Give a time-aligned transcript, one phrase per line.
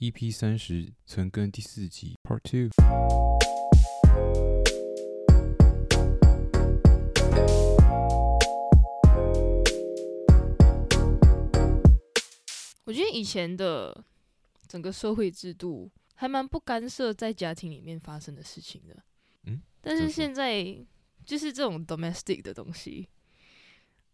[0.00, 2.68] EP 三十，存根第四集 Part Two。
[12.84, 14.04] 我觉得以前的
[14.66, 18.96] 整个社会制度还蛮不干涉在家庭里面发生的事情的。
[19.44, 20.76] 嗯，但是现在
[21.24, 23.08] 就是这种 domestic 的东西。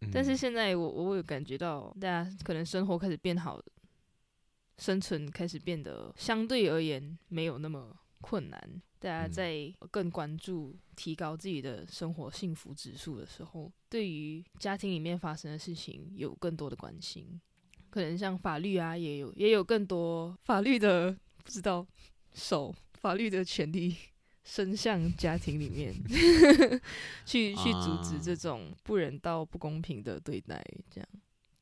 [0.01, 3.59] 嗯、但是现在我我有感觉到，大家可能生活开始变好。
[4.81, 8.59] 生存开始变得相对而言没有那么困难，
[8.97, 17.39] 大家在更关注提高自己的生活幸福指数的时候，对于家庭里面发生的事情有更多的关心，
[17.91, 21.85] 可能像法律啊，也有也有更多法律的不知道
[22.33, 23.95] 手法律的权利
[24.43, 25.93] 伸向家庭里面，
[27.23, 31.07] 去去阻止这种不人道、不公平的对待，这样。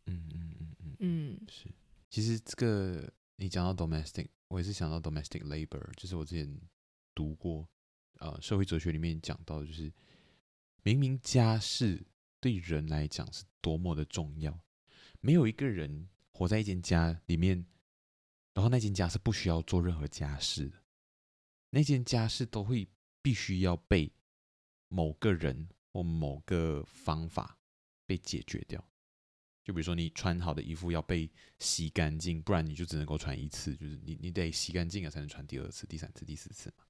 [0.05, 1.65] 嗯嗯嗯嗯嗯，嗯是。
[2.09, 3.07] 其实这个
[3.41, 6.61] 你讲到 domestic，我也是想到 domestic labor，就是我之前
[7.15, 7.65] 读过，
[8.19, 9.89] 呃，社会哲学里面讲到，就是
[10.83, 12.05] 明明家事
[12.41, 14.59] 对人来讲是多么的重要，
[15.21, 17.65] 没有一个人活在一间家里面，
[18.53, 20.83] 然后那间家是不需要做任何家事的，
[21.69, 22.89] 那间家事都会
[23.21, 24.11] 必须要被
[24.89, 27.57] 某个人或某个方法
[28.05, 28.85] 被解决掉。
[29.63, 31.29] 就比如说，你穿好的衣服要被
[31.59, 33.75] 洗干净，不然你就只能够穿一次。
[33.75, 36.85] 就是你，你得洗干净了才能穿第二次、第三次、第四次嘛。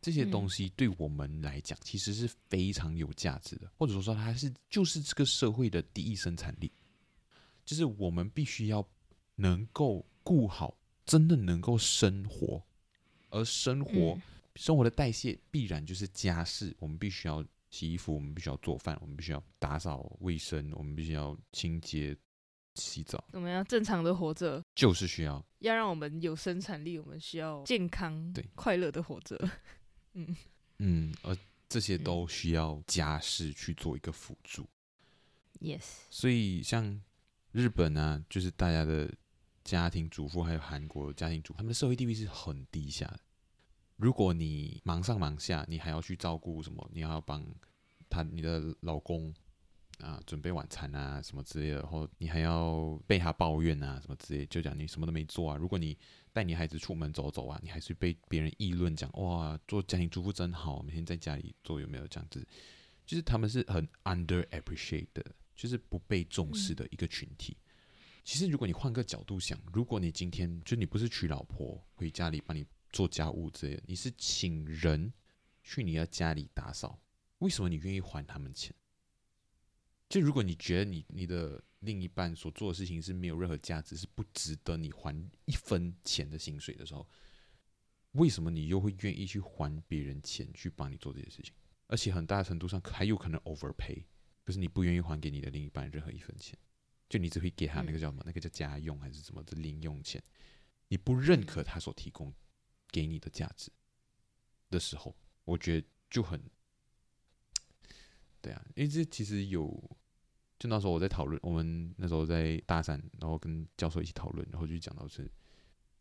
[0.00, 6.72] 这些东西对我们来讲，其实是非常有价值的，或者说说它是就是这个社会的第一生产力。
[7.64, 8.86] 就是我们必须要
[9.34, 12.64] 能够顾好，真的能够生活，
[13.28, 14.18] 而生活
[14.56, 17.44] 生活的代谢必然就是家事，我们必须要。
[17.72, 22.14] 洗衣服，我们必须要做饭，我们必须要打扫卫生，我们必须要清洁、
[22.74, 23.24] 洗澡。
[23.32, 29.36] 我们要正常的活着，就是需要要让我们有生产力，我们需要健康、对快乐的活着。
[30.12, 30.36] 嗯
[30.78, 31.34] 嗯，而
[31.66, 34.68] 这些都需要家事去做一个辅助。
[35.58, 37.00] Yes，所以像
[37.52, 39.10] 日本啊，就是大家的
[39.64, 43.20] 家庭主妇，还有韩国的家庭主妇，他们的社会地位是很低下的。
[43.96, 46.90] 如果你忙上忙下，你还要去照顾什么？
[46.92, 47.44] 你要帮
[48.08, 49.32] 他、你的老公
[50.00, 55.56] 啊准备晚餐啊什么之类的，然后你还要被他抱怨啊什么之类，就讲你什么都没做啊。
[55.56, 55.96] 如果你
[56.32, 62.44] 带你孩子出门走走啊，你还是被别人议论讲哇，做家庭主妇真好，每天在家里做有没有这样子？
[63.06, 67.56] 就是他们是很 underappreciated 的，就是不被重视的一个群体。
[67.60, 67.70] 嗯、
[68.24, 72.66] 其实如果你换个角度想，如果你今天就你不是娶老婆回家里帮你。
[72.92, 75.12] 做家务之类的，你是请人
[75.62, 77.00] 去你的家里打扫，
[77.38, 78.74] 为什么你愿意还他们钱？
[80.08, 85.16] 就如果你觉得你你的另一半所做的事情是没有任何价值，是不值得你还
[85.46, 87.08] 一分钱的薪水的时候，
[88.12, 91.54] 为什么你又会愿意去还别人钱去帮你做这些事情？
[91.86, 94.04] 而且很大程度上还有可能 overpay，
[94.44, 96.58] 可是你不愿意还给你的另一半任何一分钱，
[97.08, 98.22] 就你只会给他那个叫什么？
[98.26, 100.22] 那个叫家用还是什么的零用钱？
[100.88, 102.34] 你不认可他所提供。
[102.92, 103.72] 给你的价值
[104.70, 106.40] 的时候，我觉得就很
[108.40, 109.66] 对啊，因为这其实有，
[110.58, 115.30] 就那时候我在讨论，我们那时候在大三，然后跟教授一起讨论，然后就讲到是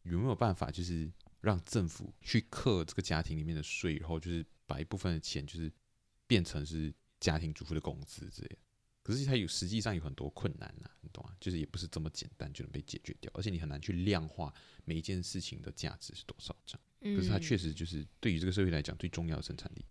[0.04, 5.72] 有没有办法，就是让政府去克这个家庭里面的税，然后就是把一部分的钱就是
[6.28, 8.58] 变成是家庭主妇的工资之类的。
[9.04, 11.36] 可是它有实际上有很多困难呐、啊，你懂啊？
[11.40, 14.54] 就是也不是这么简单就能被解决掉，而且你很难去量化
[14.86, 17.16] 每一件事情的价值是多少这样。
[17.18, 19.84] 可是它确实就是对于这个社会来讲最重要的生产力。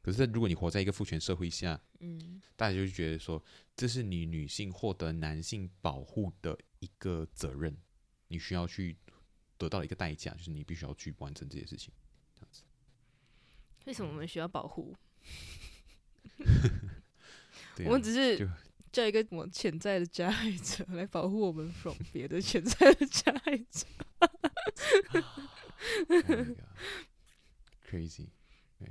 [0.00, 3.44] 可是如果你活在一个父权社会下，嗯，大家就觉得说
[3.76, 7.76] 这是你女性获得男性保护的一个责任，
[8.28, 8.96] 你需要去
[9.58, 11.92] 得到一个代价，就是你必须要去完成这些事情，
[12.34, 12.62] 这样子。
[13.86, 14.96] 为什么我们需要保护？
[17.78, 18.48] 啊、我们只是
[18.90, 23.86] 叫一个我潜在的加害者来保护我们 from 别的潜在的加害者。
[25.12, 25.22] oh、
[27.88, 28.28] Crazy，
[28.78, 28.88] 对，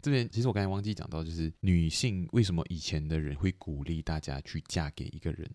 [0.00, 5.50] 这边其实我刚才忘记讲到，就是女性为什么以前的人会鼓励大家去嫁给一个人，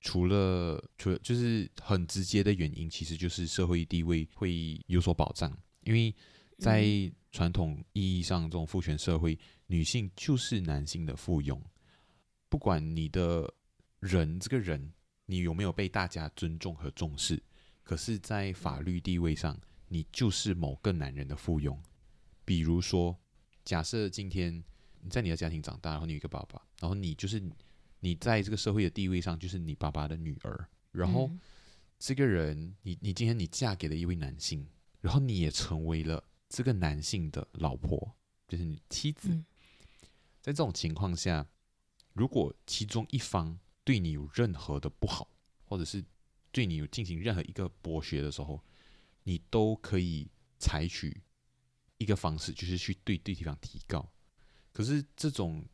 [0.00, 5.50] 除了除了就是很直接的原因，其实就是社会地位会有所保障，
[5.84, 6.14] 因为
[6.58, 6.84] 在
[7.32, 9.38] 传统意义上，这种父权社会，
[9.70, 11.56] 女性就是男性的附庸，
[12.48, 13.48] 不管你的
[14.00, 14.92] 人这个人，
[15.26, 17.40] 你有没有被大家尊重和重视，
[17.84, 19.56] 可是，在法律地位上，
[19.86, 21.78] 你就是某个男人的附庸。
[22.44, 23.16] 比如说，
[23.64, 24.52] 假设今天
[25.00, 27.40] 你在你的家庭长大，然后你有一个爸爸，然后你就是。
[28.02, 30.66] 你在这个社会的地位上，就是你爸爸的女儿。
[30.90, 31.30] 然后，
[31.98, 34.66] 这个人，你你今天你嫁给了一位男性，
[35.02, 38.16] 然后你也成为了这个男性的老婆，
[38.48, 39.38] 就是你妻子。
[40.40, 41.46] 在这种情况下，
[42.12, 45.28] 如果其中一方对你有任何的不好，
[45.64, 46.04] 或者是
[46.50, 48.62] 对你有进行任何一个剥削的时候，
[49.22, 51.22] 你都可以采取
[51.98, 54.10] 一个方式，就是去对对方提告。
[54.72, 55.64] 可是这种。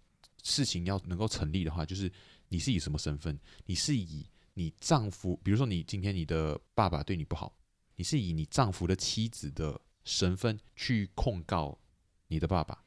[0.43, 2.13] 事情要能够成立的话，就是
[2.51, 3.37] 你是以什么身份？
[3.65, 4.25] 你是以
[4.55, 7.59] 你丈夫，比如说你今天你的爸爸对你不好，
[7.97, 11.77] 你是以你丈夫的妻子的身份去控告
[12.29, 12.86] 你的爸爸。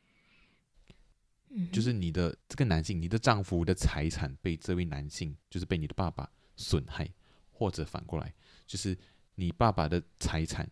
[1.50, 7.10] 嗯，就是你的这个男性，你的丈夫的财产被这位男性，就是被你的爸爸损害，
[7.52, 8.34] 或者反过来，
[8.66, 8.98] 就是
[9.36, 10.70] 你爸爸的财产，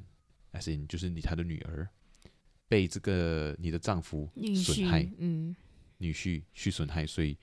[0.52, 1.88] 还是就是你他的女儿
[2.68, 5.56] 被这个你的丈夫损害，嗯。
[6.00, 7.36] 女婿去损害，所以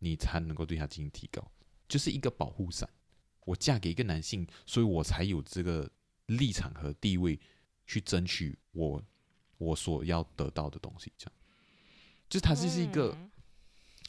[0.00, 1.48] 你才能够对他进行提高，
[1.86, 2.90] 就是一个保护伞。
[3.44, 5.88] 我嫁给一个男性，所以我才有这个
[6.26, 7.38] 立场和地位
[7.86, 9.00] 去争取我
[9.56, 11.12] 我所要得到的东西。
[11.16, 11.32] 这样，
[12.28, 13.16] 就是它是是一个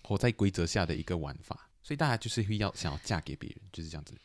[0.04, 4.16] 活在规则下的一个玩法，所以大家就是会要想要嫁给别人，就是这样子。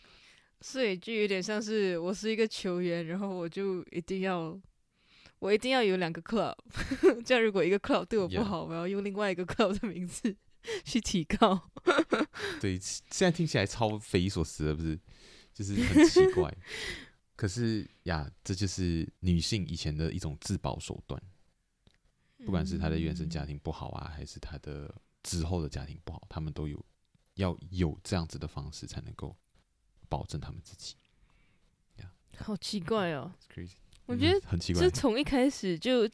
[0.61, 4.61] 所以就有点像是我是一个球员，然后我就一定要。
[5.39, 6.55] 我一定要有两个 club，
[7.27, 10.37] 这样如果一个 club 对我不好.我要用另外一个 club 的名字
[10.85, 11.69] 去提高。
[12.63, 14.97] 对，现在听起来超匪夷所思的，不是？
[15.53, 16.49] 就是很奇怪。
[17.35, 21.21] 可是呀，这就是女性以前的一种自保手段。
[22.45, 24.93] 不管是他的原生家庭不好啊，还是他的
[25.23, 26.85] 之后的家庭不好，他们都有
[27.35, 29.37] 要有这样子的方式才能够
[30.09, 30.97] 保证他们自己。
[31.99, 33.33] 呀，好奇怪哦。
[33.55, 33.75] Crazy.
[34.07, 36.09] 我觉得很奇怪，就从一开始就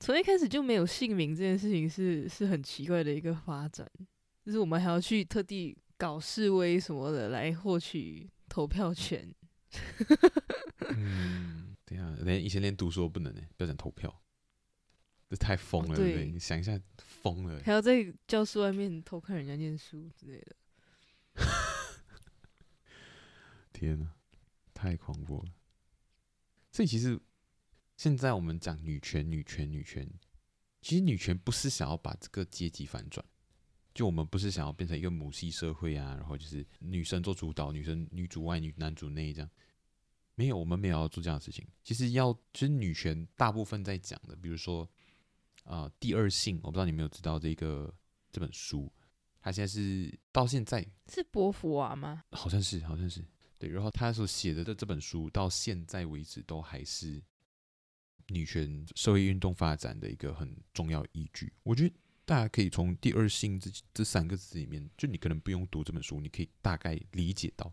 [0.00, 3.88] 从一开始就没有姓名这件事情是是很奇怪的一个发展，
[4.44, 9.32] 就是我们还要去特地搞示威什么的来获取投票权。
[10.90, 14.12] 嗯，对啊，连以前连读书都不能呢，不要讲投票，
[15.28, 16.26] 这太疯了，对不对？
[16.30, 20.56] 你想一下，疯了，还要在教室外面偷看人家念书之类的。
[23.72, 24.14] 天哪，
[24.72, 25.52] 太恐怖了！
[26.72, 27.20] 所以其实，
[27.96, 30.08] 现在我们讲女权、女权、女权，
[30.80, 33.24] 其实女权不是想要把这个阶级反转，
[33.94, 39.50] 就我们不是想要变成一个母系社会啊，然后就是女生做主导，女生女主外，女男主内这样。
[40.34, 41.66] 没有，我们没有要做这样的事情。
[41.82, 44.88] 其实要，其实女权大部分在讲的，比如说啊、
[45.68, 47.94] 呃，第二性，我不知道你有没有知道这个
[48.32, 48.90] 这本书，
[49.38, 50.82] 它现在是到现在
[51.12, 52.24] 是波伏娃吗？
[52.30, 53.22] 好像是，好像是。
[53.58, 57.22] 对，然后他所写的这这本书到现在为止都还是
[58.28, 61.52] 女权社会运动发展的一个很重要依据。
[61.64, 61.94] 我觉得
[62.24, 67.70] 大家可以从“第二性”这这三个字里面，就你可能不用读这本书，你可以大概理解到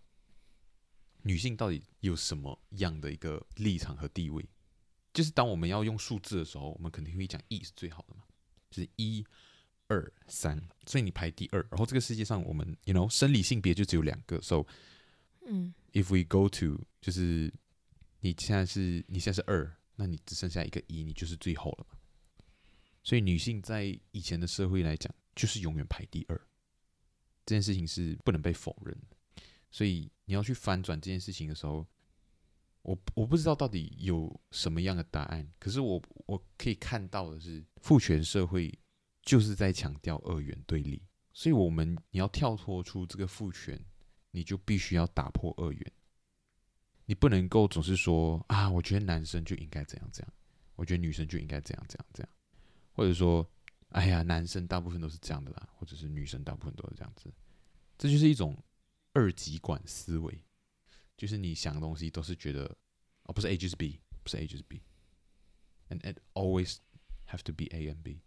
[1.21, 4.45] 女性到底有什么样的一个立场和地位。
[5.15, 8.21] 就是当我们要用数字的时候，我们肯定会讲一是最好的嘛，
[8.69, 9.25] 就是一、
[9.87, 11.65] 二、三，所以你排第二。
[11.71, 14.65] 然后这个世界上，我们 you know 生理性别就只有两个，so
[15.47, 17.51] 嗯，If we go to，就是
[18.19, 21.97] 你现在是你现在是二，那你只剩下一个一，你就是最后了嘛。
[23.01, 26.35] 所以女性在以前的社会来讲，就是永远排第二，
[27.45, 28.93] 这件事情是不能被否认。
[29.71, 31.87] 所以你要去翻转这件事情的时候，
[32.85, 38.73] 我我不知道到底有什么样的答案，可是我我可以看到的是，父权社会
[39.21, 41.01] 就是在强调二元对立，
[41.33, 43.79] 所以我们你要跳脱出这个父权。
[44.35, 45.91] 你就必须要打破二元，
[47.05, 50.33] 你不能够总是说啊，我觉得男生就应该怎样怎样，
[50.75, 52.29] 我觉得女生就应该怎样怎样怎样，
[52.91, 53.49] 或者说，
[53.91, 57.33] 哎呀，男生大部分都是这样的啦，或者是女生大部分都是这样子，
[57.97, 58.61] 这就是一种
[59.13, 60.43] 二极管思维，
[61.17, 62.63] 就是你想的东西都是觉得
[63.23, 66.77] 哦，不是 A 就是 B，不是 A 就是 B，and it always
[67.27, 68.21] have to be A and B。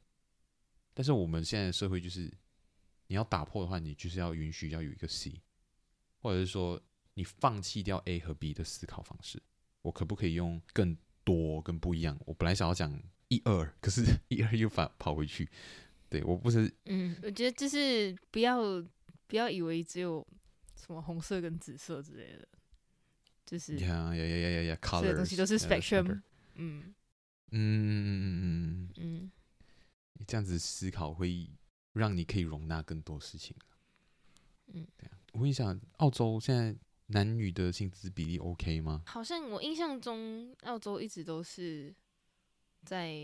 [0.94, 2.32] 但是我们现在的社会就是，
[3.06, 5.42] 你要打破的话，你就是要允许要有一个 C。
[6.20, 6.82] 或者是说，
[7.14, 9.40] 你放弃掉 A 和 B 的思考方式，
[9.82, 12.18] 我可不可以用更多、更不一样？
[12.26, 12.92] 我本来想要讲
[13.28, 15.48] 一二，可是 一二又反跑回去。
[16.08, 18.60] 对，我不是，嗯，我觉得就是不要
[19.28, 20.26] 不要以为只有
[20.74, 22.48] 什么红色跟紫色之类的，
[23.48, 26.20] 就是呀呀呀呀呀呀，这些东西都是 spectrum，
[26.56, 26.94] 嗯。
[27.50, 29.32] 嗯嗯嗯嗯嗯，
[30.12, 31.48] 你这样子思考会
[31.94, 33.56] 让你可以容纳更多事情。
[34.66, 36.76] 嗯，对啊，我问一下，澳洲现在
[37.06, 39.02] 男女的薪资比例 OK 吗？
[39.06, 41.94] 好像我印象中，澳洲一直都是
[42.84, 43.14] 在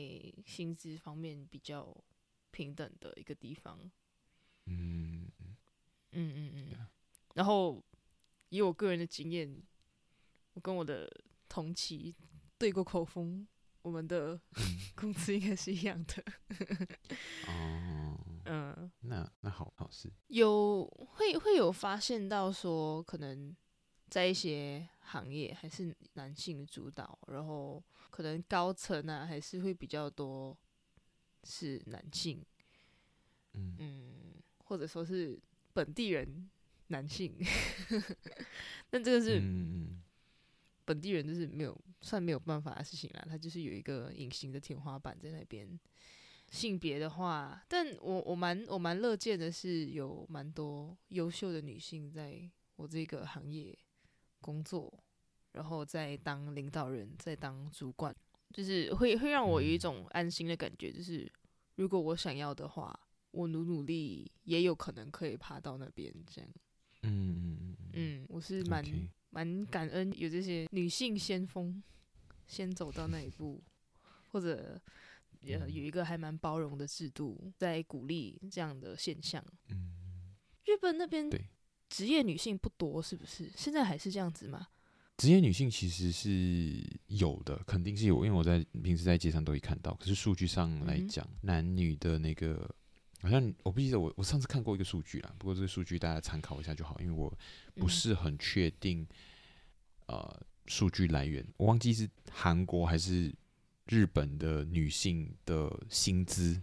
[0.46, 1.94] 薪资方面比较
[2.50, 3.78] 平等的一个地方。
[4.64, 5.30] 嗯。
[6.16, 6.86] 嗯嗯嗯，
[7.34, 7.84] 然后
[8.48, 9.62] 以我个人的经验，
[10.54, 11.08] 我跟我的
[11.48, 12.14] 同期
[12.58, 13.46] 对过口风，
[13.82, 14.40] 我们的
[14.96, 16.24] 工资应该是一样的。
[17.46, 20.84] 哦，嗯，那那好好事，有
[21.14, 23.54] 会会有发现到说，可能
[24.08, 30.56] 在一些行业还是男性主导，然后可能高层啊还是会比较多
[31.44, 32.44] 是男性。
[33.52, 34.14] 嗯嗯。
[34.66, 35.38] 或者说是
[35.74, 36.50] 本地人
[36.86, 37.36] 男性，
[38.88, 39.38] 但这个是
[40.84, 43.26] 本地人就是没有算没有办法的事情啦。
[43.28, 45.78] 他就是有一个隐形的天花板在那边。
[46.50, 53.76] 性别的话，但我我蛮我蛮乐见的是有蛮多优秀的女性在我这个行业
[54.40, 54.92] 工作，
[55.52, 58.14] 然后再当领导人，在当主管，
[58.52, 61.30] 就是会会让我有一种安心的感觉，就是
[61.76, 62.98] 如果我想要的话。
[63.36, 66.48] 我努努力，也有可能可以爬到那边，这样。
[67.02, 68.80] 嗯嗯嗯嗯，我是蛮
[69.34, 71.82] 蛮感恩有这些女性先锋，
[72.46, 73.60] 先走到那一步，
[74.30, 74.80] 或者
[75.40, 79.44] 有有一个还蛮包容的制度，在鼓励这样的现象。
[79.70, 80.36] 嗯，
[80.66, 81.50] 日本那边对
[81.88, 83.50] 职业女性不多，是不是？
[83.56, 84.68] 现在还是这样子吗？
[85.16, 89.94] 职业女性其实是有的，肯定是有，因为我在平时在街上都会看到。
[89.94, 92.72] 可是数据上来讲，嗯、男女的那个。
[93.24, 97.32] 好像我不记得我我上次看过一个数据啦，不过这个数据大家参考一下就好，因为我
[97.74, 99.00] 不是很确定，
[100.06, 103.34] 嗯、呃，数据来源我忘记是韩国还是
[103.86, 106.60] 日本的女性的薪资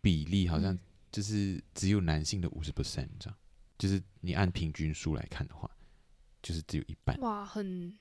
[0.00, 0.78] 比例，好像
[1.10, 3.38] 就是只有男性的五十 percent 这样，
[3.78, 5.70] 就是你按平均数来看的话，
[6.42, 7.18] 就是只有一半。
[7.20, 7.96] 哇，很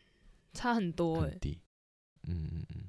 [0.53, 1.59] 差很多哎，很低。
[2.23, 2.83] 嗯嗯嗯，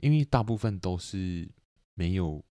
[0.00, 1.48] 因为大部分都是
[1.94, 2.44] 没有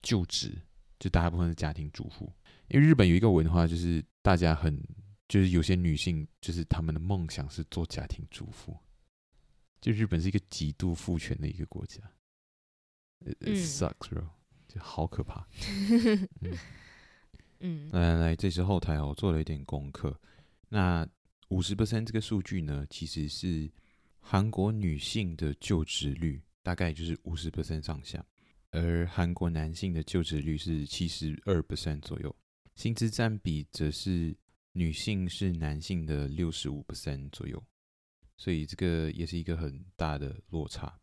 [0.00, 0.62] 就职。
[0.98, 2.32] 就大部分是家庭主妇，
[2.68, 4.82] 因为日本有一个文化，就是大家很，
[5.28, 8.76] 就是有些女性，就是她们的梦想是做家庭主妇。
[9.80, 12.00] 就日本是一个极度父权的一个国家
[13.20, 14.26] ，It sucks bro，
[14.66, 15.46] 就好可怕。
[16.42, 16.58] 嗯，
[17.60, 20.20] 嗯来来来，这是后台哦，我做了一点功课。
[20.68, 21.06] 那
[21.50, 23.70] 五十 percent 这个数据呢，其实是
[24.18, 28.24] 韩国女性的就职率，大概就是五十 percent 上下。
[28.70, 32.34] 而韩国男性的就职率是七十二 percent 左右，
[32.74, 34.36] 薪资占比则是
[34.72, 37.62] 女性是男性的六十五 percent 左右，
[38.36, 41.00] 所以这个也是一个很大的落差。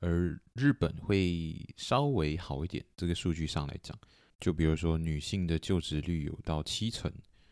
[0.00, 3.98] 而日本会稍微好一点，这个数据上来讲，
[4.40, 7.10] 就比如说女性的就职率有到七成，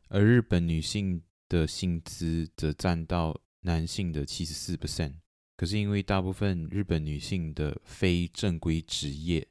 [0.08, 5.14] 而日本女性的薪资则占到男性的七十四 percent。
[5.62, 9.46] 可是因为大部分日本女性的非正规职业，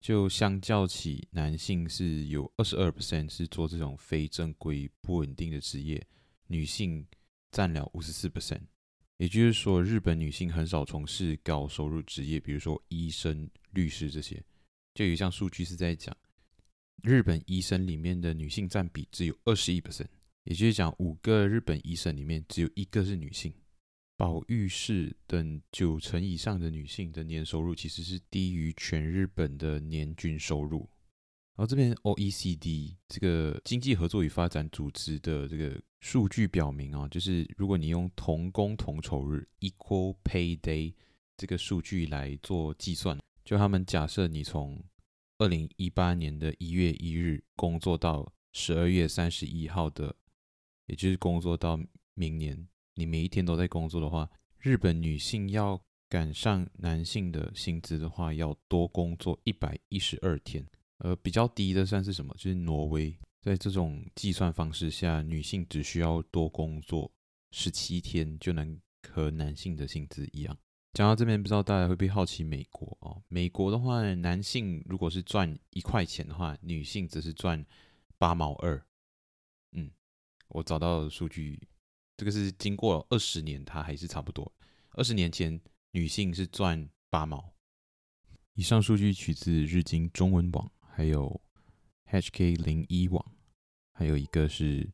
[0.00, 6.02] 就相较起男性是有二十二 percent 是做这种非正规不稳定的职业，
[6.46, 7.06] 女性
[7.50, 8.62] 占了五十四 percent。
[9.18, 14.42] 也就是说，日本女性很少从事高收入职业，比如说医生、律师这些。
[14.94, 16.16] 就有一项数据是在讲，
[17.02, 20.08] 日本医生里面的女性占比只有二十一 percent，
[20.44, 23.52] 也就是讲五个日本医生里面只有一个是女性。
[24.16, 30.88] 保育士等九成以上的女性的年收入其实是低于全日本的年均收入。
[31.54, 40.94] 然后这边 OECD 这个经济合作与发展组织的这个数据表明啊，就是如果你用同工同酬日 （Equal Pay Day）
[41.36, 44.84] 这个数据来做计算，就他们假设你从
[45.38, 50.14] 二零一八年的一月一日工作到十二月三十一号的，
[50.86, 51.78] 也就是工作到
[52.14, 52.66] 明年。
[52.98, 60.66] 你每一天都在工作的话，日本女性要赶上男性的薪资的话，要多工作一百一十二天。
[60.98, 62.34] 呃，比较低的算是什么？
[62.38, 67.12] 就是挪威，在这种计算方式下，女性只需要多工作
[67.50, 70.56] 十七天就能和男性的薪资一样。
[70.94, 73.22] 讲到这边，不知道大家会不会好奇美国哦？
[73.28, 77.62] 美国的话，男性如果是赚一块钱的话，女性则是赚
[78.16, 78.82] 八毛二。
[79.72, 79.90] 嗯，
[80.48, 81.60] 我找到的数据。
[82.16, 84.50] 这个是经过二十年，它还是差不多。
[84.92, 87.52] 二十年前，女性是赚八毛。
[88.54, 91.40] 以上数据取自日经中文网，还有
[92.10, 93.34] HK 零一网，
[93.92, 94.90] 还有一个是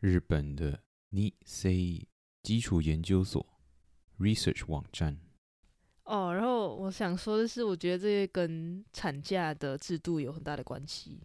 [0.00, 2.04] 日本的 Nisei
[2.42, 3.46] 基础研究所
[4.18, 5.18] Research 网站。
[6.04, 11.20] 哦，然后我想说的是，我觉得这些跟产假的制度有很大的关系。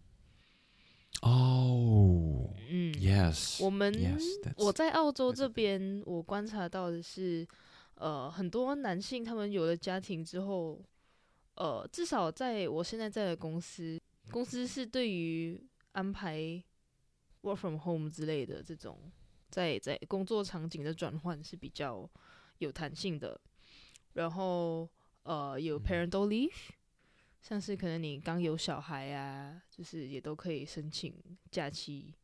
[1.22, 7.48] 哦，嗯，Yes，我们 yes, 我在澳洲这边，我观察到的是，
[7.96, 10.82] 呃，很多男性他们有了家庭之后，
[11.56, 14.02] 呃，至少在我现在在的公司，
[14.32, 16.62] 公司是对于安排
[17.44, 19.00] work from home 之类的这种
[19.50, 22.10] 在在工作场景的转换是比较
[22.58, 23.40] 有弹性的。
[24.14, 24.88] 然后，
[25.24, 26.52] 呃，有 parental leave，
[27.44, 31.14] 像是可能你刚有小孩啊，就是也都可以申请
[31.52, 32.16] 假期。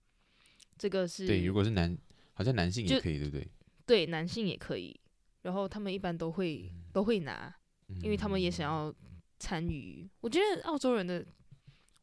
[0.77, 1.95] 这个是对，如果是男，
[2.33, 3.47] 好像男性也可以，对不对？
[3.85, 4.97] 对，男性也可以。
[5.41, 7.53] 然后他们一般都会都会拿，
[8.01, 8.91] 因为他们也想要
[9.37, 10.09] 参与。
[10.21, 11.23] 我觉得澳洲人的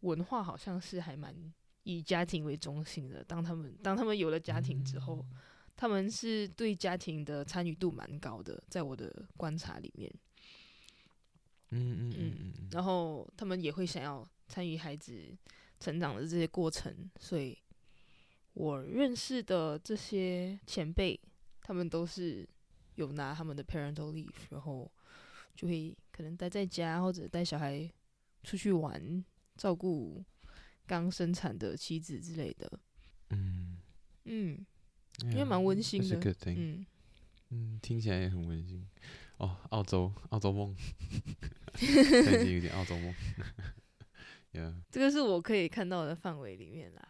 [0.01, 1.35] 文化好像是还蛮
[1.85, 3.25] 以家庭为中心的。
[3.25, 5.27] 当他们当他们有了家庭之后。
[5.79, 10.11] 他们是对家庭的参与度蛮高的，在我的观察里面，
[11.71, 15.37] 嗯嗯嗯嗯，然后他们也会想要参与孩子
[15.81, 17.57] 成长的这些过程，所以
[18.55, 21.19] 我认识的这些前辈，
[21.61, 22.49] 他们都是
[22.95, 24.91] 有拿他们的 parental leave，然后
[25.55, 27.91] 就会可能待在家或者带小孩
[28.43, 29.25] 出去玩，
[29.57, 30.25] 照顾
[30.87, 32.81] 刚生产的妻子之类的，
[33.31, 33.79] 嗯。
[34.25, 34.67] 嗯。
[35.31, 36.85] 因为蛮温馨的，嗯。
[37.49, 38.87] 嗯，听起来也很温馨
[39.39, 39.57] 哦。
[39.71, 40.75] 澳洲，澳洲梦，
[41.75, 43.15] 最近有点澳洲梦。
[44.55, 44.73] yeah.
[44.91, 47.03] 这个是我可以看到的范围里面啦。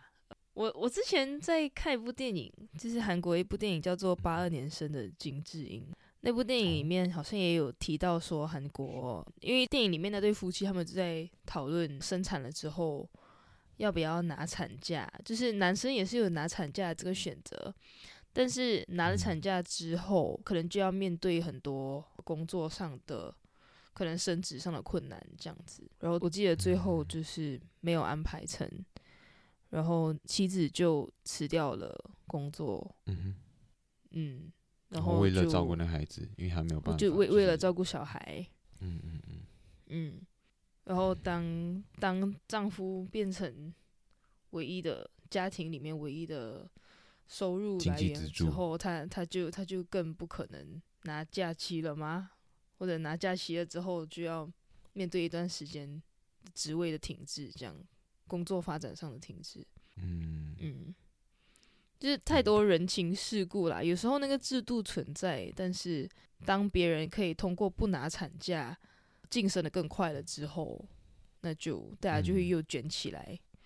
[0.54, 5.82] 我我之前在看一部电影，就是韩国一部电影叫做《八二年生的金智英》。
[6.20, 13.08] 那部电影里面好像也有提到说，韩国因为电影里面那对夫妻他们就在讨论生产了之后。
[13.76, 15.06] 要不要拿产假？
[15.22, 17.74] 就是男生也是有拿产假这个选择，
[18.32, 23.32] 但是拿了产假之后，可能就要面对很多工作上的
[23.92, 25.88] 可能升职上的困难这样子。
[26.00, 28.68] 然后我记得最后就是没有安排成，
[29.70, 32.96] 然后妻子就辞掉了工作。
[33.06, 33.36] 嗯
[34.10, 34.52] 嗯，
[34.88, 38.44] 然后为了照顾那孩子，因为还没有办法，就为为了照顾小孩。
[38.80, 39.40] 嗯嗯嗯
[39.86, 40.20] 嗯。
[40.84, 43.72] 然后当当丈夫变成
[44.50, 46.68] 唯一的家庭里面唯一的
[47.26, 52.30] 收入来源之后，他他就他就更不可能拿假期了吗？
[52.78, 54.48] 或者拿假期了之后就要
[54.92, 56.02] 面对一段时间
[56.54, 57.74] 职位的停滞，这样
[58.26, 59.66] 工作发展上的停滞。
[59.96, 60.94] 嗯嗯，
[61.98, 63.82] 就是太多人情世故啦。
[63.82, 66.08] 有时候那个制度存在，但是
[66.44, 68.78] 当别人可以通过不拿产假。
[69.28, 70.80] 晋升的更快了之后，
[71.40, 73.58] 那就大家就会又卷起来，嗯、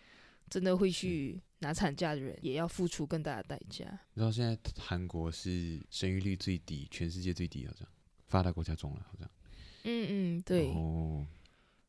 [0.48, 3.86] 真的会去拿产假的人也要付出更大的代价。
[4.14, 7.88] 然后现在韩国是生育率最低，全世界最低，好像
[8.26, 9.30] 发达国家中了，好像。
[9.84, 10.68] 嗯嗯，对。
[10.72, 11.26] 哦。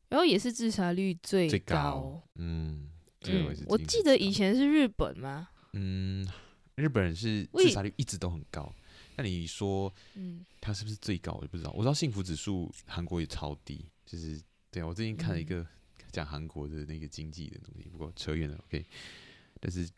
[0.08, 1.50] 然后也是自杀率最高。
[1.50, 2.22] 最高。
[2.36, 2.88] 嗯。
[3.24, 5.48] 嗯，我记得以前是日本吗？
[5.74, 6.26] 嗯，
[6.74, 8.74] 日本人是自杀率一直都很高。
[9.16, 11.34] 那你说，嗯，他是不是最高？
[11.34, 11.70] 我就不知道。
[11.70, 14.86] 我知道幸福指数韩国也超低，就是对啊。
[14.86, 15.64] 我最近看了一个
[16.10, 18.58] 讲韩国的那个经济的东西，不过扯远了。
[18.66, 18.84] OK，
[19.64, 19.88] 但是，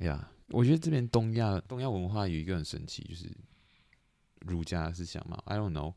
[0.00, 3.34] 哎呀，我觉得这边东亚东亚文化有一个很神奇，就是
[4.40, 5.42] 儒家思想嘛。
[5.46, 5.94] I don't know，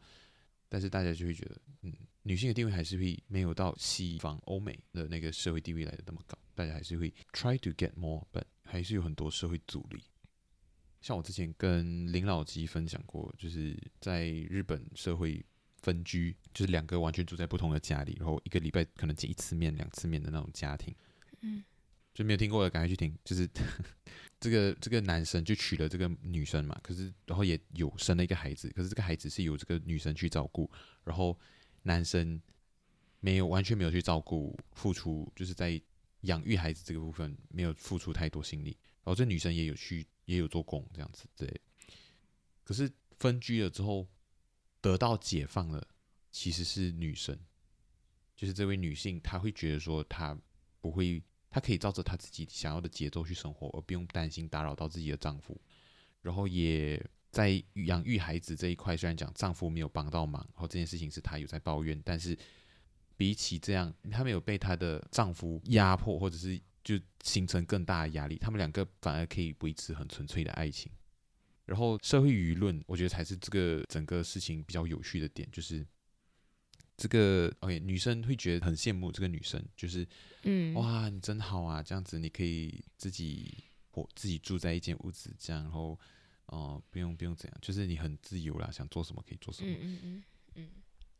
[0.69, 10.01] 但是大家就会觉得，嗯，女性的地位还是会没有到西方欧美的那个社会地位来的那么高，大家还是会 try to get more，but 还是有很多社会阻力。
[11.01, 15.45] 像我之前跟林老吉分享过，就是在日本社会
[15.81, 20.95] 分居，就是两个完全住在不同的家里，然后一个礼拜可能见一次面、两次面的那种家庭。
[21.41, 21.63] 嗯，
[22.15, 23.15] 就没有听过的赶快去听。
[23.23, 23.47] 就是
[24.41, 30.67] 这个这个男生就娶了这个女生嘛，可是然后也有生了一个孩子，可是这个孩子是由这个女生去照顾，
[31.03, 31.37] 然后
[31.83, 32.41] 男生
[33.19, 35.79] 没有完全没有去照顾、付出，就是在
[36.21, 40.07] 养育孩子这个部分没有付出太多心力，然后这女生也有去。
[40.25, 41.61] 也有做工这样子，对。
[42.63, 44.07] 可是分居了之后，
[44.81, 45.87] 得到解放了，
[46.31, 47.39] 其实是女生，
[48.35, 50.35] 就是这位女性，她会觉得说，她
[50.81, 51.21] 不会，
[51.55, 55.57] 她可以照着她自己想要的节奏去生活，而不用担心打扰到自己的丈夫。
[56.21, 62.37] 然后也在养育孩子这一块，虽然讲丈夫没有帮到忙，然后这件事情是她有在抱怨，但是
[63.15, 66.61] 比起这样，她没有被她的丈夫压迫，或者是。
[66.85, 70.91] 就形成更大的压力，他们两个反而可以维持很纯粹的爱情。
[71.65, 75.83] 然后社会舆论，我觉得才是这个整个事情比较有趣的点，就是
[76.97, 80.07] 这个 OK，女生会觉得很羡慕这个女生，就是
[80.43, 85.99] 嗯，哇，你真好啊，这样子你可以自己我自己住在一间屋子这样，然后
[86.45, 89.69] 哦、呃，不用不用怎样，就是你很自由啦，想做什么可以做什么。
[89.71, 90.23] 嗯嗯嗯
[90.55, 90.69] 嗯。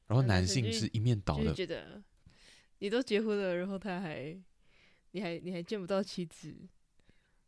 [0.07, 2.01] 然后男性是一面倒的，觉得
[2.79, 4.37] 你都结婚了，然后他还，
[5.11, 6.55] 你还你还见不到妻子，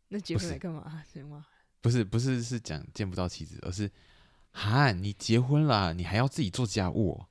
[0.10, 1.04] 那结婚来干嘛？
[1.14, 1.46] 行吗？
[1.80, 3.90] 不是不是是讲见不到妻子，而是
[4.52, 7.30] 哈，你结婚了，你还要自己做家务哦？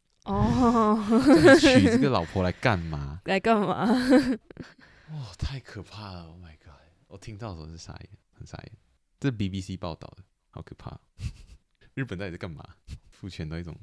[1.61, 3.21] 娶这个老婆来干嘛？
[3.27, 3.85] 来干嘛？
[3.87, 6.75] 哇、哦，太可怕了！Oh my god！
[7.07, 8.73] 我听到的时候是傻眼，很傻眼。
[9.21, 10.99] 这是 BBC 报道的，好可怕！
[11.95, 12.63] 日本到底在干嘛？
[13.11, 13.75] 父权到一种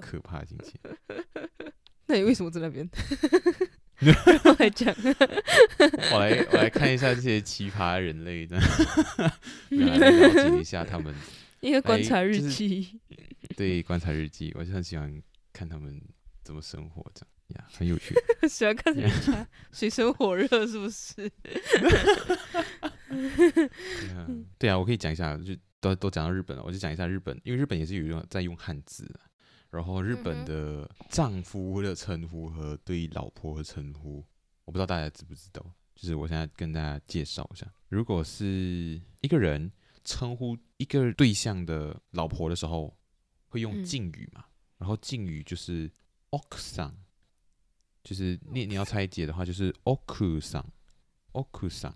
[0.00, 0.72] 可怕的境界。
[2.06, 2.88] 那你为什么在那边？
[4.44, 4.94] 我来讲，
[6.12, 8.56] 我来我来看一下这些奇葩人类的，
[9.70, 11.14] 来了解一下他们。
[11.60, 15.12] 一个观察日记，就是，对，观察日记，我就很喜欢
[15.58, 16.00] 看他们
[16.44, 18.14] 怎么生活，这样呀，很有趣。
[18.48, 21.28] 喜欢看人家水深火热，是不是？
[24.56, 29.12] 对啊，我可以讲一下，就都都讲到日本了，我就讲一下日本，因为日本也是有用在用汉字。
[29.70, 34.24] 然后日本的丈夫的称呼和对老婆的称呼，
[34.64, 35.60] 我不知道大家知不知道。
[35.94, 39.70] 就是我现在跟大家介绍一下，如果是一个人
[40.04, 42.96] 称呼一个对象的老婆的时候，
[43.48, 44.44] 会用敬语嘛？
[44.78, 45.90] 然后敬语就是
[46.30, 46.96] 奥克桑，
[48.02, 50.64] 就是你你要拆解的话，就是奥克桑，
[51.32, 51.94] 奥克桑，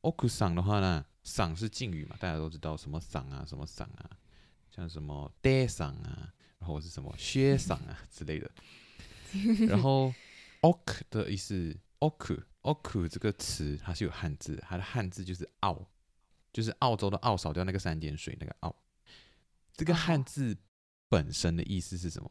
[0.00, 2.16] 奥克桑的话呢，桑是敬语嘛？
[2.18, 4.10] 大家都知道什么桑啊，什么桑啊，
[4.70, 6.34] 像什么爹桑啊。
[6.60, 8.50] 然后是什么薛桑啊 之类的，
[9.68, 10.12] 然后
[10.60, 15.86] ok 的意思，ok ok 这个词它是有汉字，它的汉字就是澳，
[16.52, 18.74] 就是澳洲的澳，少掉那个三点水那个澳。
[19.72, 20.58] 这个汉字
[21.08, 22.30] 本身的意思是什么？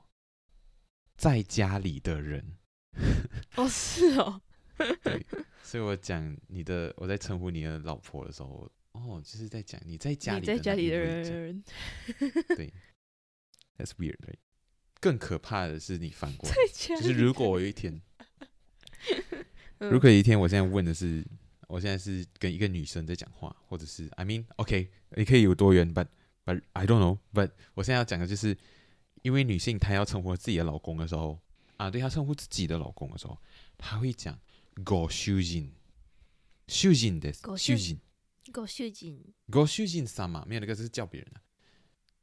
[1.18, 2.58] 在家里的人。
[3.56, 4.42] 哦，是哦。
[5.04, 5.26] 对，
[5.64, 11.64] 所以我讲你的，我在称呼你的老婆的时候，哦，就是在讲你在家里，在家里的人。
[12.56, 12.72] 对。
[13.78, 14.40] That's weird, right?
[15.00, 18.02] 更可怕的是，你反过来，就是如果我有一天，
[19.78, 21.24] 如果有一天，我现在问的是，
[21.68, 26.08] 我现在是跟一个女生在讲话，或者是，I mean, OK，你可以有多远，but
[26.47, 28.57] but I don't know, but 我现在要讲的就是，
[29.23, 31.41] 因为女性她要称呼自己的老公的时候，
[31.77, 33.39] 啊，对她称呼自己的老公的时候，
[33.77, 34.39] 她会讲
[34.85, 35.73] ご主人，
[36.67, 38.01] 主人です，主人，
[38.53, 41.41] ご主人，ご主人様，没有那个是叫别人的，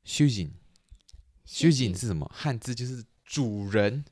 [0.04, 0.54] 主人。
[1.52, 2.32] 主人是什么？
[2.32, 4.06] 汉字就是主人。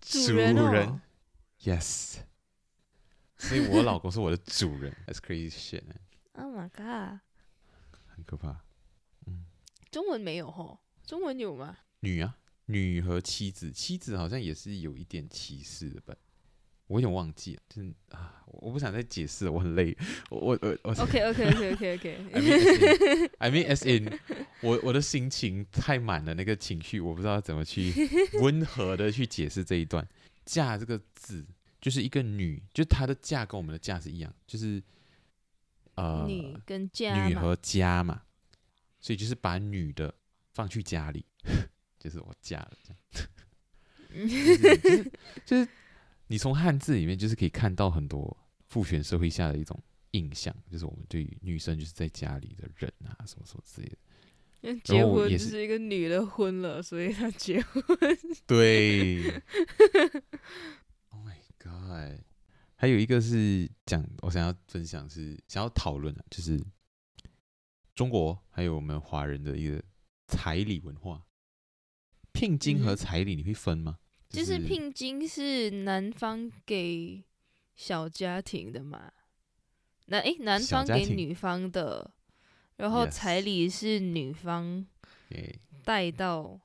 [0.00, 1.00] 主人，主人，
[1.62, 2.18] Yes。
[3.38, 5.82] 所以我老公是我的主人，That's crazy shit。
[6.33, 7.19] Oh my god，
[8.07, 8.61] 很可怕。
[9.27, 9.45] 嗯，
[9.91, 10.79] 中文没有吼？
[11.05, 11.77] 中文有吗？
[11.99, 16.15] 女啊，女和妻子，妻子好像也是有一点歧视的吧。
[16.87, 19.95] 我有点忘记了，真啊，我不想再解释了，我很累。
[20.29, 22.17] 我我我 OK OK OK OK OK。
[22.33, 24.19] I mean I mean as in
[24.61, 27.93] 我我的心情太满了，那个情绪我不知道怎么去
[28.41, 30.07] 温和的去解释这一段。
[30.43, 31.45] 嫁这个字
[31.79, 34.83] 就是一个女，就她的嫁跟我们的嫁是一样，就是
[35.95, 38.23] 呃女跟家女和家嘛，
[38.99, 40.13] 所以就是把女的
[40.53, 41.25] 放去家里，
[41.99, 42.97] 就是我嫁了这样。
[44.27, 45.11] 就是。
[45.45, 45.67] 就是
[46.27, 49.77] 你从汉字里面就是可以看到很多父权社会下的一种
[50.11, 53.97] 印象，就是我们对于女生就是在家里的人啊，什么什么之类的。
[54.61, 57.83] 因为结婚是一个女的婚了，所以她结婚。
[58.45, 59.41] 对。
[61.09, 62.21] Oh my god！
[62.81, 66.59] 还有一个是讲，我想要分享是想要讨论的，就是
[67.93, 69.79] 中国还有我们华人的一个
[70.25, 71.23] 彩礼文化，
[72.31, 73.99] 聘金和彩礼你会分吗？
[73.99, 77.23] 嗯就是聘金是男方给
[77.75, 79.11] 小家庭的嘛？
[80.07, 82.11] 男诶，男方给女方的，
[82.77, 84.87] 然后彩礼是女方
[85.83, 86.59] 带到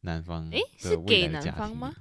[0.00, 0.50] 男方。
[0.50, 1.94] 诶，是给男方吗？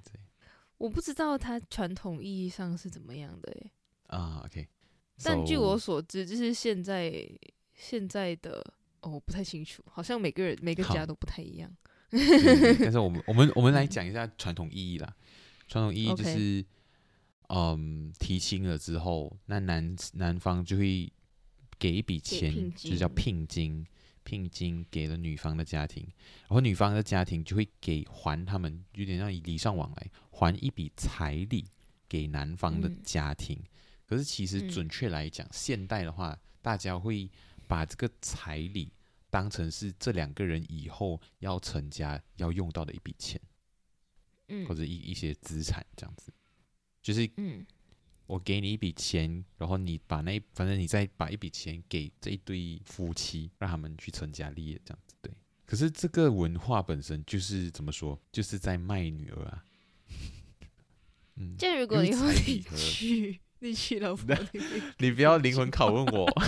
[0.77, 3.71] 我不知道它传统意义上是怎么样的诶。
[4.07, 4.67] 啊，OK。
[5.23, 7.27] 但据我所知，就是现在
[7.73, 8.59] 现在的
[9.01, 11.71] 哦，我不太清楚，好像每个人每个家都不太一样。
[12.09, 12.19] 但
[12.91, 15.15] 是我们我们我们来讲一下传统意义啦。
[15.67, 16.65] 传统意义就是.
[17.49, 21.11] 嗯，提亲了之后，那男男方就会
[21.77, 23.85] 给一笔钱，就叫聘金，
[24.23, 26.03] 聘金给了女方的家庭，
[26.41, 31.65] 然后女方的家庭就会给还他们，有点像礼尚往来，还一笔彩礼
[32.07, 33.57] 给男方的家庭。
[33.57, 33.67] 嗯、
[34.05, 37.29] 可是其实准确来讲，嗯、现代的话，大家会
[37.67, 38.91] 把这个彩礼。
[39.29, 43.41] 当成是这两个人以后要成家要用到的一笔钱，
[44.49, 46.31] 嗯，或者一一些资产这样子，
[47.01, 47.65] 就是，嗯，
[48.25, 55.31] 我给你一笔钱，然后你把那反正你再把一笔钱给这一对夫妻，让他们去成家立业，这样子对。
[55.65, 59.63] 可是这个文化本身就是怎么说，就是在卖女儿啊。
[61.35, 64.35] 嗯，就如果以后你去你去老婆，
[64.99, 66.31] 你不要灵魂拷问我。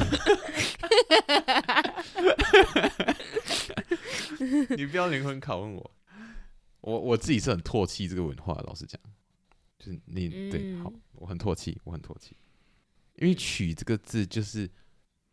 [4.77, 5.91] 你不要灵魂拷问我。
[6.81, 9.01] 我我自己是很唾弃这个文化，老实讲。
[9.77, 12.35] 就是你、嗯、对，好，我很唾弃，我很唾弃，
[13.15, 14.69] 因为“娶”这个字就是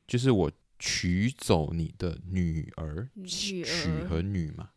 [0.07, 3.65] 就是我娶走你的女儿，娶
[4.09, 4.71] 和女嘛，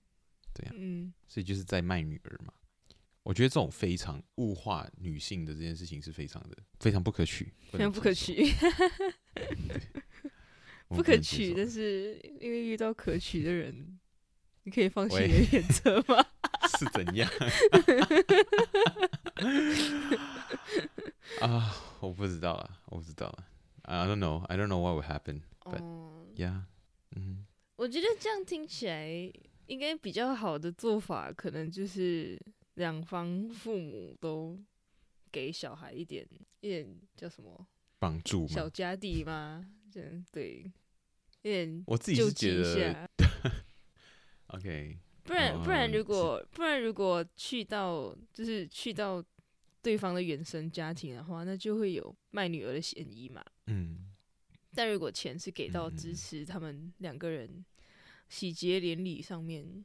[0.54, 2.54] 对呀、啊，嗯，所以就是在卖女儿嘛。
[3.24, 8.54] 我觉得这种非常物化女性的这件事情是非常的非常不可取，非常不可取，
[10.90, 11.52] 不可取。
[11.58, 14.00] 但 是因为遇到可取的人，
[14.62, 16.24] 你可以放心你的原则吗？
[16.78, 17.28] 是怎样？
[21.42, 23.48] 啊，我不知道啊，我不知道啊。
[23.84, 25.42] I don't know, I don't know what will happen.
[25.62, 25.82] But
[26.36, 26.62] yeah，
[27.16, 27.46] 嗯，
[27.76, 29.08] 我觉得这样听起来
[29.68, 32.40] 应该比较好的做法，可能就是
[32.76, 34.58] 两方父母都
[35.32, 36.28] 给小孩一点
[36.62, 37.68] 一点叫什么
[38.00, 39.66] 帮助，小家底吗？
[39.92, 40.72] 这样对，
[41.42, 42.54] 一点我自己是觉
[42.94, 43.10] 得，
[44.48, 44.98] OK。
[45.26, 49.22] 不然不然，如果不然如果去到就是去到
[49.82, 53.44] 对方的原生家庭的话，那就会有卖女儿的嫌疑嘛。
[53.66, 54.14] 嗯。
[54.74, 57.66] 但如果钱是给到支持他们两个人
[58.30, 59.84] 喜结连理上面，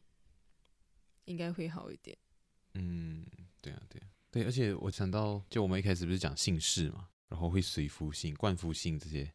[1.24, 2.16] 应该会好一点。
[2.74, 3.24] 嗯，
[3.60, 4.44] 对啊，对啊，对。
[4.44, 9.32] 而且我想到，就我们一开始不是讲姓氏嘛，然后会随夫姓、冠夫姓这些，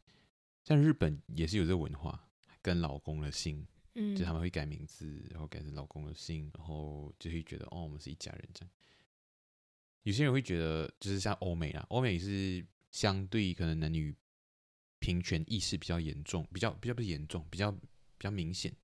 [0.64, 2.28] 像日本也是有这个文化，
[2.62, 3.66] 跟老公的姓。
[3.98, 8.70] 嗯，就他们会改名字，然后改成老公的姓，然后就会觉得哦，我们是一家人这样。
[10.04, 14.14] 有些人会觉得，就是像欧美啦，欧美是相对可能男女
[15.00, 17.80] 平权意识比较严重，比较比较不是严重，比较比
[18.20, 18.76] 较明显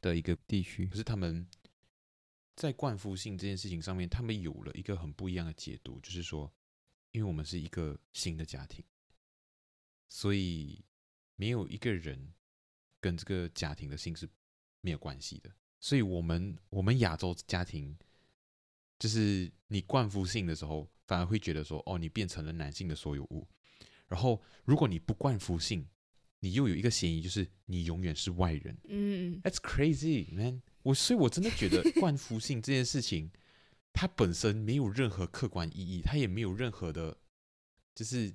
[0.00, 0.86] 的一个地区。
[0.86, 1.44] 可是他们
[2.54, 6.54] 在冠夫姓这件事情上面，他们有了一个很不一样的解读，就是说，
[7.10, 8.84] 因为我们是一个新的家庭，
[10.08, 10.84] 所以
[11.34, 12.32] 没有一个人。
[13.06, 14.28] 跟这个家庭的性是
[14.80, 17.96] 没有关系的，所以我们我们亚洲家庭，
[18.98, 23.46] 就是你冠夫姓的时候，反而会觉得说，哦，你变成了男性的所有物。
[24.08, 25.86] 然后如果你不冠夫姓，
[26.40, 28.76] 你又有一个嫌疑，就是你永远是外人。
[28.88, 30.62] 嗯，That's crazy, man。
[30.82, 33.30] 我所以，我真的觉得 冠夫姓这件事情，
[33.92, 37.16] 它本身没有任何客观意义，它也没有任何的，
[37.94, 38.34] 就是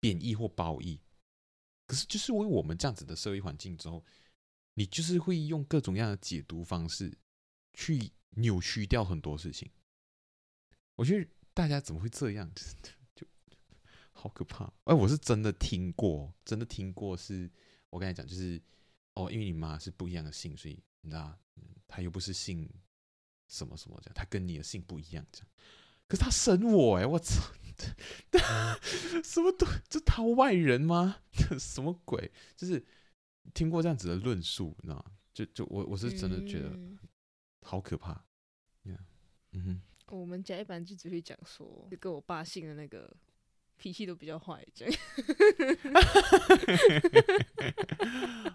[0.00, 1.00] 贬义或褒义。
[1.92, 4.02] 可是，就是为我们这样子的社会环境之后，
[4.72, 7.12] 你就是会用各种各样的解读方式
[7.74, 9.70] 去扭曲掉很多事情。
[10.94, 12.50] 我觉得大家怎么会这样？
[13.14, 13.26] 就
[14.10, 14.72] 好可怕！
[14.84, 17.50] 哎、我是真的听过，真的听过是，
[17.90, 18.58] 我刚才讲，就是
[19.12, 21.38] 哦，因为你妈是不一样的姓，所以你知道，
[21.86, 22.66] 她又不是姓
[23.48, 25.48] 什么什么这样，她跟你的姓不一样这样。
[26.08, 27.52] 可是她生我哎、我操！
[29.22, 31.16] 什么都这逃外人吗？
[31.58, 32.30] 什么鬼？
[32.56, 32.84] 就是
[33.54, 35.04] 听过这样子的论述，你知道吗？
[35.34, 36.78] 就就我我是真的觉得
[37.62, 38.24] 好可怕。
[38.84, 38.98] 嗯、yeah.
[39.52, 39.80] 嗯哼，
[40.16, 43.10] 我们家一般就只会讲说，就跟我爸姓的那个
[43.76, 44.94] 脾气都比较坏，这样。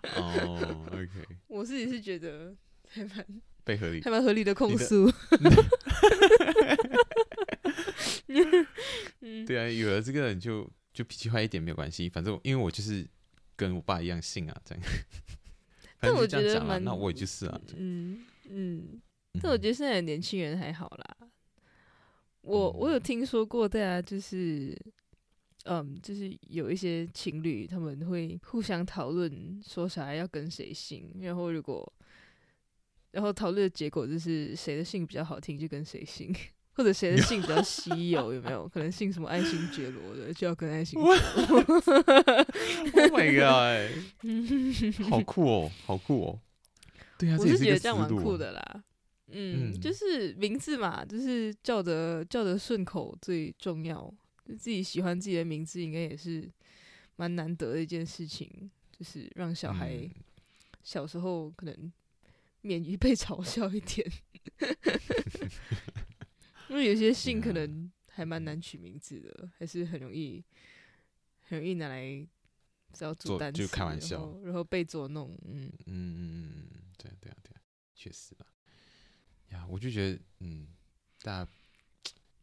[0.16, 1.28] 哦、oh,，OK。
[1.48, 2.56] 我自己是觉得
[2.88, 5.12] 还蛮被合理，还蛮合理的控诉。
[9.46, 13.08] 对啊，有了这个人就就脾气坏一点没有关系，反正因为我就是
[13.56, 14.84] 跟我爸一样姓啊，这样。
[16.00, 17.60] 但我觉得蛮，那我也就是啊。
[17.76, 19.02] 嗯嗯，
[19.42, 21.30] 但我觉得现在的年轻人还好啦。
[22.42, 24.78] 我我有听说过，大家就是，
[25.66, 31.94] 嗯，就是有一些情侣他们会互相讨论说小孩要跟谁姓，然后如果，
[33.12, 36.34] 然后讨论的结果就是谁的姓比较好听就跟谁姓。
[36.78, 41.16] 或者谁的姓比较稀有，有没有可能姓什么爱新觉罗的就要跟爱新觉罗
[43.02, 43.90] ？Oh my god！
[45.10, 46.40] 好酷哦，好酷哦！
[47.18, 48.84] 对啊，我是觉得这样蛮酷的啦。
[49.30, 54.14] 嗯，嗯，就是名字嘛，就是叫得叫得顺口最重要。
[54.46, 56.48] 就自己喜欢自己的名字，应该也是
[57.16, 58.70] 蛮难得的一件事情。
[58.92, 60.08] 就是让小孩
[60.84, 61.92] 小时候可能
[62.62, 64.08] 免于被 嘲笑一点。
[66.70, 70.44] 因为有些姓可能还蛮难取名字的，嗯，还是很容易
[71.42, 72.28] 很容易拿来
[72.94, 75.38] 只要做单词，就开玩笑，然后，被捉弄。
[75.46, 77.62] 嗯嗯嗯嗯，对啊对啊对啊，
[77.94, 78.46] 确实吧。
[79.50, 80.68] 呀，我就觉得，嗯，
[81.22, 81.52] 大家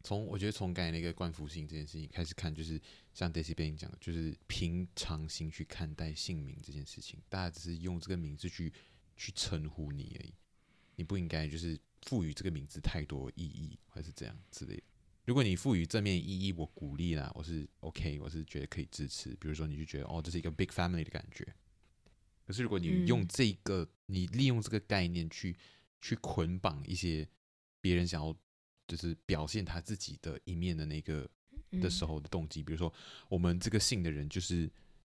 [0.02, 2.80] 从我觉得从刚才那个冠服性这件事情开始看，就是
[3.12, 8.72] 像 Daisy 被你讲的，就是平常心去看待姓名这件事情，大家只是用这个名字去
[9.16, 10.32] 去称呼你而已，
[10.96, 14.82] 你不应该就是赋予这个名字太多意义，还是这样之类的。
[15.24, 19.34] 如果你赋予正面意义，我鼓励啦，我是 OK，我是觉得可以支持。
[19.40, 21.46] 比如说，你就觉得哦，这是一个 big family 的感觉。
[22.46, 25.56] 可是如果你用这个，嗯、你利用这个概念去
[26.02, 27.26] 去捆绑一些
[27.80, 28.36] 别人想要
[28.86, 31.26] 就是表现他自己的一面的那个
[31.80, 32.92] 的时候的动机，比如说
[33.30, 34.66] 我们这个姓的人就是，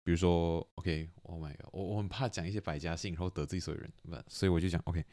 [0.04, 3.92] 比如说 OK，Oh my God，我我很怕讲一些百家姓然后得罪所有人，
[4.28, 5.04] 所以我就讲 OK，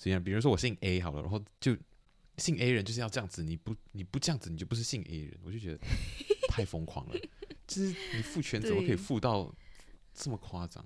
[0.00, 1.76] 所以比如说我姓 A 好了，然后就。
[2.38, 5.38] 姓 A 人就是要这样子，你不你不这样子，你就不是姓 A 人。
[5.44, 5.78] 我就觉得
[6.48, 7.14] 太疯狂了，
[7.66, 9.54] 就是你父权怎么可以父到
[10.14, 10.82] 这么夸张？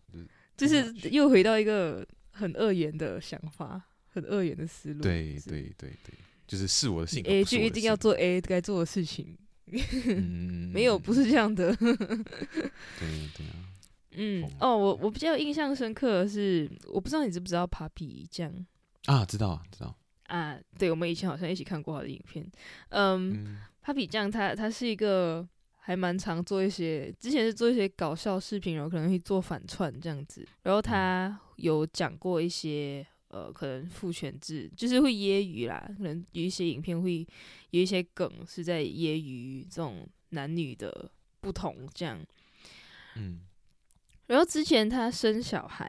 [0.56, 5.00] 就是就是又回到一个很恶言的想法，很恶言的思路。
[5.00, 9.38] 对对对对，就是是我的姓 A 就一定要做 A 该做的事情。
[9.66, 11.72] 嗯， 没有，不是这样的。
[11.78, 11.86] 对
[13.36, 13.54] 对啊。
[14.16, 18.52] 嗯哦，我我比较印象深刻的是，我不知道你知不知道 Papi 酱
[19.06, 19.24] 啊？
[19.24, 19.94] 知道啊，知道。
[20.28, 22.44] 啊，对，我们以前好像一起看过他的影片。
[22.88, 30.46] 嗯，嗯，Papi 酱他他是一个还蛮常做一些，之前是做一些搞笑视频，然后可能会做反串这样子。
[30.62, 37.26] 然后他有讲过一些呃，可能父权制就是会揶揄啦，可能有一些影片会
[37.70, 42.18] 有一些梗是在揶揄这种男女的不同这样。
[43.16, 43.40] 嗯，
[44.26, 45.86] 然后之前她生小孩，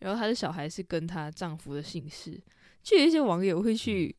[0.00, 2.38] 然后她的小孩是跟她丈夫的姓氏。
[2.88, 4.16] 就有一些网友会去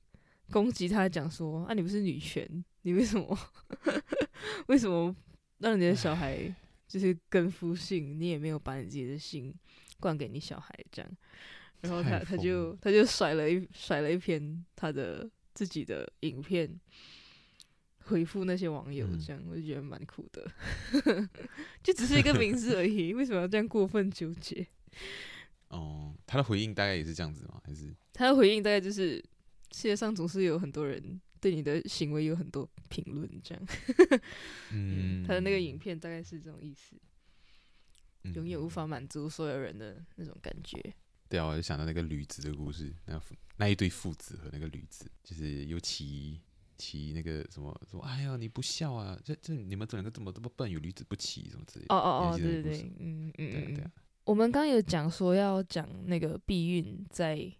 [0.51, 2.47] 攻击他，讲说：“啊，你不是女权，
[2.83, 3.39] 你为什么
[4.69, 5.15] 为什么
[5.57, 6.53] 让你的小孩
[6.87, 8.19] 就是跟夫姓？
[8.19, 9.51] 你也没有把你自己的姓
[9.99, 11.11] 灌给你小孩这样。”
[11.81, 16.79] 然后他他就他就甩了一甩了一篇他的自己的影片，
[18.03, 20.47] 回复那些网友这样，嗯、我就觉得蛮酷的。
[21.81, 24.67] 就只是一个名字而已，为什么要这样过分纠结？
[25.69, 27.61] 哦，他的回应大概也是这样子吗？
[27.63, 29.17] 还是他的回应大概就是
[29.71, 33.67] 世界上总是有很多人对你的行为有很多评论，这样。
[34.71, 36.95] 嗯，他的那个影片大概是这种意思，
[38.23, 40.93] 嗯、永远无法满足所有人的那种感觉。
[41.29, 43.21] 对啊，我就想到那个驴子的故事，那
[43.57, 46.41] 那一对父子和那个驴子，就是有骑
[46.77, 51.93] 骑那个什么说，哎呀你不孝啊，这这你们整个这么这么笨，有驴子不骑什么之类的。
[51.93, 53.91] 哦哦哦，对对对，嗯嗯嗯，对啊。
[54.29, 57.51] 我们刚有讲说要讲那个避孕在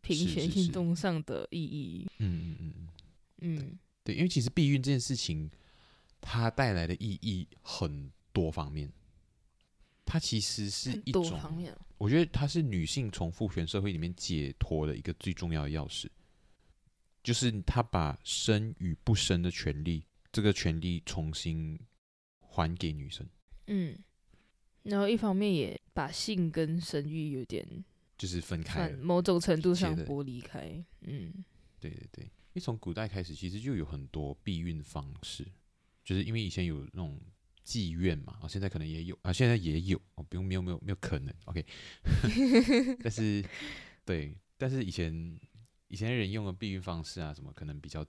[0.00, 2.08] 平权运动上的意义。
[2.20, 2.88] 嗯嗯嗯
[3.42, 5.50] 嗯，对，因为其实避孕这件事情，
[6.22, 8.90] 它带来的意义很多方面。
[10.06, 11.38] 它其实是一种，
[11.98, 16.06] 我觉得它是女性从父权社会里面解脱的一个最重要的钥匙，
[17.22, 21.78] 就是她把生与不生的权利，这个权利重新
[22.40, 23.28] 还给女生。
[23.66, 23.94] 嗯。
[24.84, 27.66] 然后一方面也把性跟生育有点
[28.16, 30.82] 就是分开，某种程度上剥离开。
[31.00, 31.44] 嗯，
[31.80, 35.44] 对对对，因为从古代开始其实就有很多避孕方式，
[36.04, 37.18] 就是因为以前有那种
[37.66, 41.64] 妓院嘛，啊，现在可能也有啊，现在也有哦，不用没有没有没有可能，OK。
[43.02, 43.44] 但是
[44.04, 45.40] 对，但是以前
[45.88, 48.04] 以前人用的避孕方式啊，什么可能比较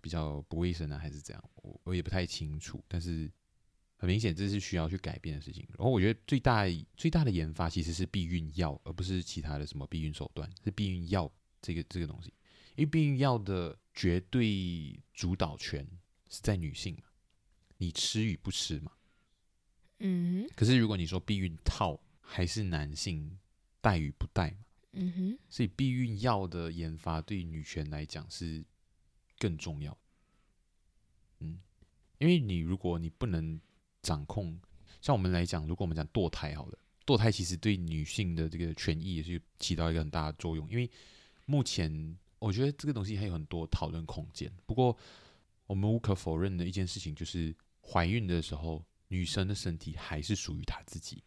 [0.00, 3.30] 比较不卫生啊，还是怎样，我我也不太清楚，但是。
[4.00, 5.62] 很明显，这是需要去改变的事情。
[5.76, 6.64] 然后我觉得最大
[6.96, 12.32] 最大的研发其实是避孕药，而不是其他的什么避孕手段，是避孕药这个这个东西。
[12.76, 15.86] 因为避孕药的绝对主导权
[16.30, 17.02] 是在女性嘛，
[17.76, 18.90] 你吃与不吃嘛。
[19.98, 20.52] 嗯哼。
[20.56, 23.38] 可是如果你说避孕套，还是男性
[23.82, 24.64] 戴与不戴嘛。
[24.92, 25.38] 嗯哼。
[25.50, 28.64] 所以避孕药的研发对女权来讲是
[29.38, 29.94] 更重要。
[31.40, 31.60] 嗯，
[32.16, 33.60] 因为你如果你不能。
[34.02, 34.58] 掌控，
[35.00, 40.68] 像我们来讲，如果我们讲堕胎好了，堕胎其实对女性的这个权益也是起到一个很大的作用。
[40.70, 40.90] 因为
[41.46, 44.50] 目前我觉得这个东西还有很多讨论空间。
[44.64, 44.96] 不过
[45.66, 51.22] 我们无可否认的一件事情就是，怀孕的时候，女生的身体还是属于她自己，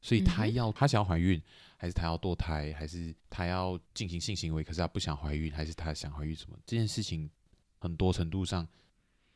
[0.00, 1.40] 所以她要她想要怀孕，
[1.76, 6.56] 还是她要堕胎，还是她要进行性行为，可是她不想怀孕，还是她想怀孕什么？
[6.66, 7.28] 这件事情
[7.78, 8.66] 很多程度上。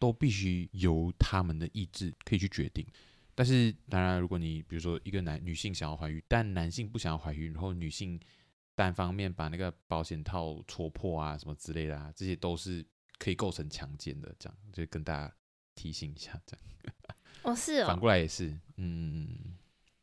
[0.04, 2.86] 都必须由他们的意志可以去决定，
[3.34, 8.20] 但是当然，如果你比如说一个男女性想要怀孕，但男性不想要怀孕，然后女性
[8.74, 12.84] 单方面把那个保险套戳破啊什么之类的啊，这些都是
[13.18, 14.30] 可以构成强奸的。
[14.38, 15.34] 这样就跟大家
[15.74, 16.94] 提醒一下，这样。
[17.44, 17.86] 哦，是哦。
[17.86, 19.56] 反过来也是，嗯，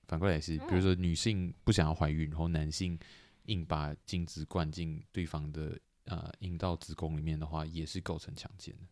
[0.07, 2.97] 反过来也是，比如说女性不想要怀孕，然后男性
[3.43, 5.79] 硬把精子灌进对方的。
[6.05, 8.87] 呃阴道子宫里面的话，也是构成强奸的。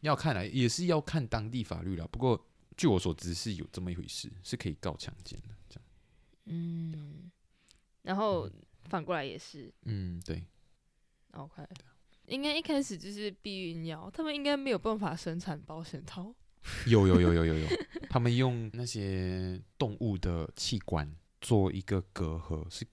[0.00, 2.06] 对，要看来也是要看当地法律啦。
[2.10, 2.44] 不过
[2.76, 5.48] 据我所知是有这么一回事，是可以告强奸的。
[5.68, 5.84] 这样，
[6.46, 7.30] 嗯，
[8.02, 8.50] 然后
[8.84, 10.44] 反过来也是，嗯，对
[11.32, 11.62] ，OK，
[12.26, 16.34] 应该一开始就是避孕药，他们应该没有办法生产保险套。
[16.86, 17.68] 有有有有有有，
[18.10, 22.86] 他们用那些动物的器官做一个隔阂，是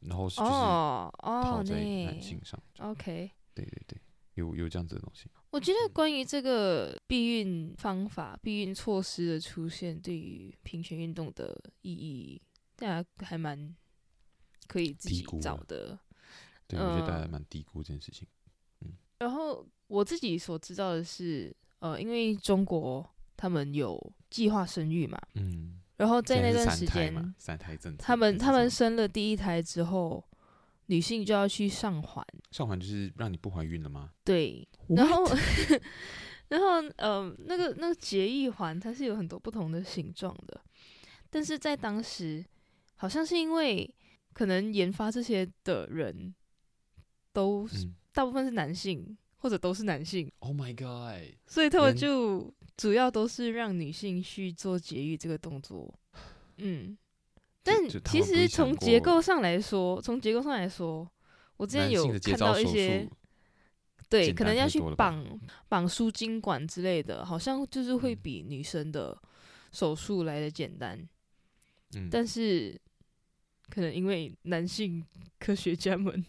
[0.00, 2.60] 然后就是套在男性上。
[2.78, 4.00] Oh, oh, OK，对对对，
[4.34, 5.30] 有有这样子的东西。
[5.52, 12.42] 我觉得关于这个避孕方法、避孕措施的出现，对于平权运动的意义，
[12.74, 13.72] 大家还蛮
[14.66, 15.96] 可以自己找的。
[16.66, 18.26] 对，我觉得大家蛮低估这件事情。
[18.80, 21.54] 嗯，然后我自己所知道的是。
[21.82, 23.04] 呃，因为中国
[23.36, 24.00] 他们有
[24.30, 30.24] 计划生育嘛，嗯，然后在那段时间，三胎政策，他们他们生了第一胎之后，
[30.86, 34.10] 女性就要去上环，上环就是让你不怀孕了吗？
[34.24, 35.24] 对，然后
[36.48, 40.60] 然后呃，那个那个节育环它是有很多不同的形状的，
[41.30, 42.44] 但是在当时
[42.96, 43.94] 好像是因为
[44.32, 46.34] 可能研发这些的人
[47.32, 49.16] 都、嗯、大部分是男性。
[49.42, 51.34] 或者都是男性，Oh my God！
[51.48, 55.92] 所以他们就主要都是让女性去做节育这个动作，
[56.58, 56.96] 嗯。
[57.62, 61.08] 但其实从结构上来说，从结构上来说，
[61.56, 63.08] 我之前有看到一些，
[64.08, 65.24] 对，可能要去绑
[65.68, 69.16] 绑输精管之类的，好像就是会比女生的
[69.70, 71.08] 手术来的简单。
[71.94, 72.80] 嗯，但是
[73.68, 75.04] 可能因为男性
[75.38, 76.24] 科学家们。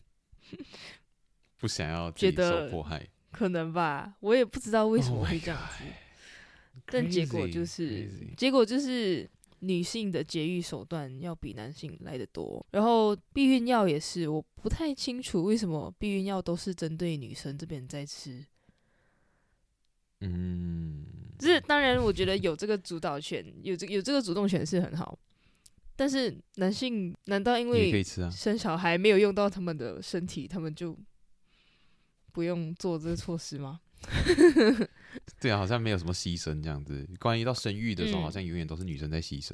[1.58, 5.84] 不想要觉得受迫害，可能吧，我也不知道为什么会这样子。
[5.86, 9.30] Oh、但结果就是，结果就是
[9.64, 12.66] 女性的节育手段要比男性来得多。
[12.72, 18.46] 然后避孕药也是，我不太清楚为什么避孕药都是针对女生这边在吃。
[20.22, 21.06] 嗯，
[21.40, 25.18] 就是当然，我觉得有这个主导权，有这有这个主动权是很好。
[25.96, 30.98] 但是男性难道因为生小孩没有用到他们的身体，他们就？
[32.34, 33.80] 不用做这个措施吗？
[35.40, 37.08] 对啊，好像没有什么牺牲这样子。
[37.20, 39.54] 关于到生育的时候，好像永远都是女生在牺牲。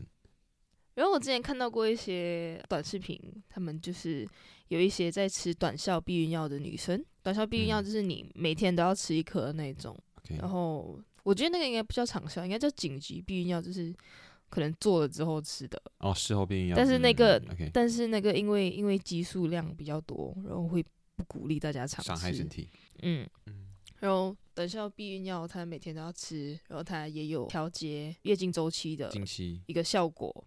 [0.95, 4.27] 然后我之前看到过一些短视频，他们就是
[4.67, 7.03] 有一些在吃短效避孕药的女生。
[7.23, 9.97] 短效避孕药就是你每天都要吃一颗的那种。
[10.37, 13.93] 然后我觉得那个应该不叫长效，应该叫紧急避孕药，就是
[14.49, 15.81] 可能做了之后吃的。
[15.99, 16.75] 哦，事后避孕药。
[16.75, 17.41] 但是那个，
[17.73, 20.85] 但是那个因为因为激素量比较多，然后会。
[21.19, 22.69] 不鼓励大家尝试，伤害身体。
[23.01, 23.68] 嗯嗯，
[23.99, 29.11] 然后等效避孕药，它每天都要吃，然后它也有调节月经周期的
[29.65, 30.45] 一个效果。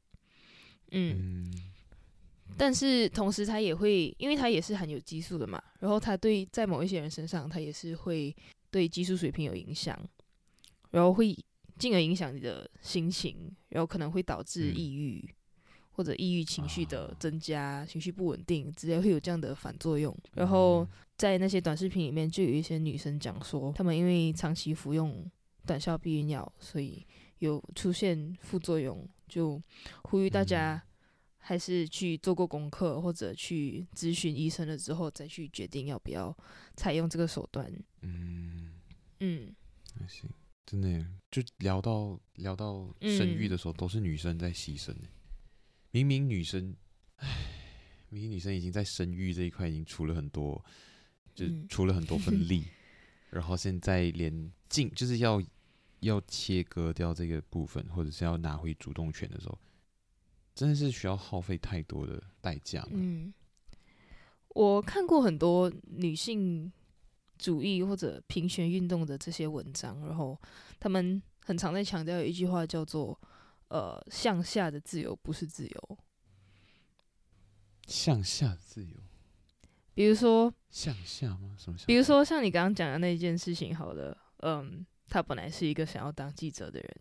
[0.90, 1.72] 嗯，嗯，
[2.56, 8.34] 但是同时它也会，因为它也是含有激素的嘛，然后它对在某一些人身上，它也是会
[8.70, 9.98] 对激素水平有影响，
[10.90, 11.36] 然后会
[11.78, 15.24] 进而影响你的心情，然后可能会导致抑郁。
[15.26, 15.34] 嗯
[15.94, 20.16] 或者抑郁情绪的增加，情绪不稳定直接会有这样的反作用。
[20.32, 20.88] 然后
[21.22, 25.30] 在那些短视频里面，就有一些女生讲说，她们因为长期服用
[25.64, 27.06] 短效避孕药，所以
[27.38, 29.62] 有出现副作用，就
[30.02, 30.82] 呼吁大家
[31.38, 36.36] 还是去做过功课，或者去咨询医生了之后再去决定要不要
[36.74, 37.72] 采用这个手段。
[38.00, 38.72] 嗯
[39.20, 39.54] 嗯，
[39.96, 40.28] 还行，
[40.66, 44.92] 真的就聊到聊到生育的时候，都是女生在牺牲。
[45.92, 46.74] 明明女生，
[47.18, 47.28] 唉，
[48.08, 50.64] 明明女生已经在生育这一块已经出了很多，
[51.34, 52.70] 就出了很多份 力，嗯、
[53.30, 55.42] 然后现在连进就是要
[56.00, 59.58] 要切割掉这个部分，或者是要拿回主动权的时候，
[60.54, 62.86] 真的是需要耗费太多的代价。
[62.90, 63.32] 嗯，
[64.48, 66.72] 我看过很多女性
[67.38, 70.40] 主义或者平权运动的这些文章，然后
[70.78, 73.18] 他们很常在强调有一句话叫做。
[73.72, 75.98] 呃，向下的自由不是自由。
[77.86, 78.94] 向下的自由，
[79.94, 81.54] 比如说向下吗？
[81.58, 81.76] 什么？
[81.86, 86.96] 比如说像你刚刚讲的那一件事情，好了，嗯，他本来是一个想要当记者的人，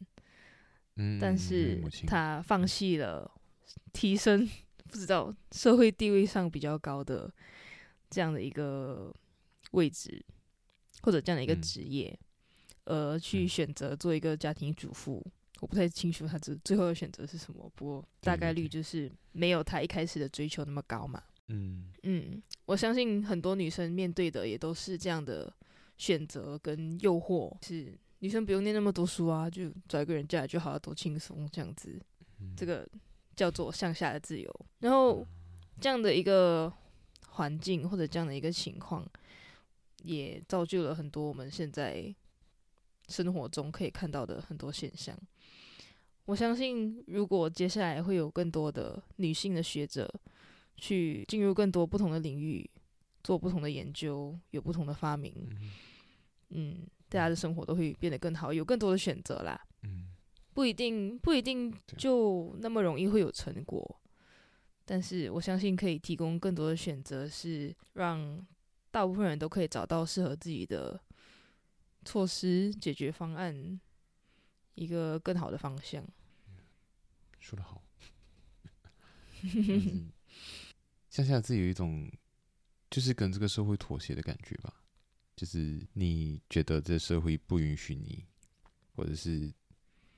[0.97, 3.29] 嗯，但是他放弃了
[3.93, 4.49] 提升，
[4.89, 7.33] 不知道社会地位上比较高的
[8.09, 9.13] 这样的一个
[9.71, 10.23] 位置，
[11.03, 12.17] 或者这样的一个职业，
[12.85, 15.25] 而去选择做一个家庭主妇。
[15.61, 21.23] 我不太清楚他最最后的选择是什么，不过大概率就是没有他一开始的追求那么高嘛。
[21.51, 25.53] 嗯嗯，我相信很多女生面对的也都是这样的
[25.97, 31.99] 选择跟诱惑，是女生不用念那么多书啊，就找一个人嫁就好了，多轻松这样子。
[32.55, 32.87] 这个
[33.35, 34.65] 叫做向下的自由。
[34.79, 35.25] 然后
[35.79, 36.71] 这样的一个
[37.29, 39.05] 环境或者这样的一个情况，
[40.03, 42.13] 也造就了很多我们现在
[43.07, 45.15] 生活中可以看到的很多现象。
[46.25, 50.11] 我相信，如果接下来会有更多的女性的学者
[50.81, 52.69] 去进入更多不同的领域，
[53.23, 55.33] 做不同的研究，有不同的发明，
[56.49, 59.61] 嗯，大家的生活都会变得更好，有更多的选择啦。
[59.83, 60.07] 嗯
[60.53, 64.01] 不一定不一定就那么容易会有成果，
[64.83, 68.45] 但是我相信可以提供更多的选择，是让
[68.91, 70.99] 大部分人都可以找到适合自己的
[72.03, 73.79] 措施解决方案，
[74.75, 76.05] 一个更好的方向。
[77.39, 77.81] 说得好，
[81.11, 82.11] 像下次有一种
[82.89, 84.73] 就是跟这个社会妥协的感觉吧，
[85.35, 88.25] 就是你觉得这社会不允许你，
[88.95, 89.53] 或者是。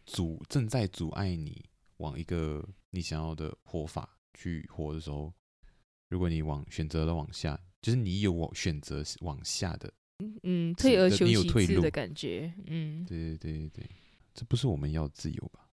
[0.06, 1.64] 阻正在阻碍你
[1.96, 5.34] 往一个你想要的活法去活的时候，
[6.10, 9.94] 如果你往选择了往下，就是你有往选择往下的，
[10.44, 13.90] 嗯，退而求其次的感觉，嗯，对对对对对，
[14.34, 15.70] 这不是我们要自由吧？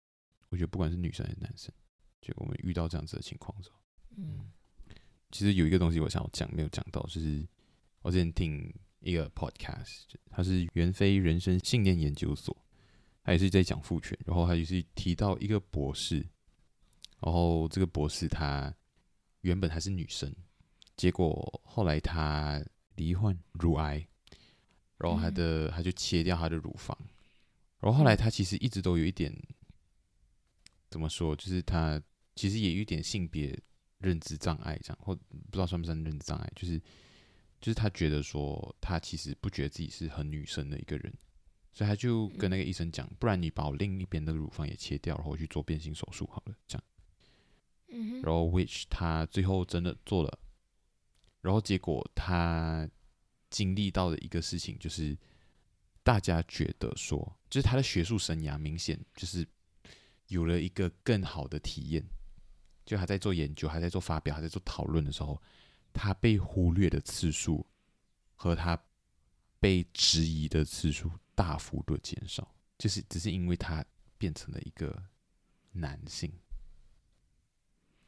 [0.50, 1.74] 我觉得不管是女生还是男生，
[2.22, 3.78] 就我们遇到这样子的情况的时候，
[4.18, 4.52] 嗯，
[5.32, 7.48] 其实有一个东西我想要讲没有讲到，就是
[8.02, 12.56] 我之前听一个 podcast，它是袁飞人生信念研究所。
[13.22, 16.26] 他也是在讲父权，然后他就是提到一个博士，
[17.20, 18.74] 然后这个博士他
[19.42, 20.34] 原本还是女生，
[20.98, 22.60] 结果后来他
[22.96, 24.04] 罹患乳癌，
[24.98, 26.98] 然后他的、嗯、他就切掉他的乳房，
[27.82, 29.32] 然后后来他其实一直都有一点
[30.90, 32.02] 怎么说，就是他
[32.36, 33.56] 其实也有一点性别
[34.00, 36.80] 认知障碍，这样或不知道算不算认知障碍，就是
[37.62, 41.14] 就是他觉得说他其实不觉得自己是很女生的一个人。
[41.72, 46.84] 所以他就跟那个医生讲，不然你把我另一边的乳房也切掉，然后去做变性手术好了，这样。
[48.22, 50.40] 然后 which 他最后真的做了，
[51.42, 52.90] 然后结果他
[53.50, 55.18] 经历到的一个事情就是，
[56.04, 59.48] 大家觉得说，就是他的学术生涯明显就是
[60.28, 62.04] 有了一个更好的体验，
[62.90, 65.40] 就他在做研究，还在做发表，还在做讨论的时候，
[65.94, 67.64] 他被忽略的次数
[68.34, 68.82] 和他
[69.60, 71.12] 被质疑的次数。
[71.36, 73.86] 大幅度减少，就是只是因为他
[74.18, 75.02] 变成了一个
[75.72, 76.30] 男性，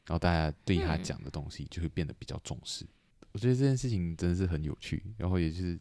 [0.04, 2.86] 然后大家对他讲的东西就会变得比较重视。
[3.32, 5.80] 我觉得这件事情真的是很有趣，然后也是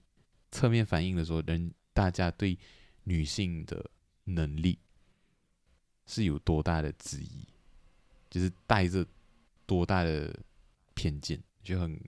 [0.50, 2.58] 侧面反映了说，人大家对
[3.04, 3.92] 女性的
[4.24, 4.80] 能力
[6.06, 7.46] 是有多大的质疑，
[8.32, 9.06] 就是带着
[9.68, 10.36] 多大的
[10.96, 12.02] 偏见，就很，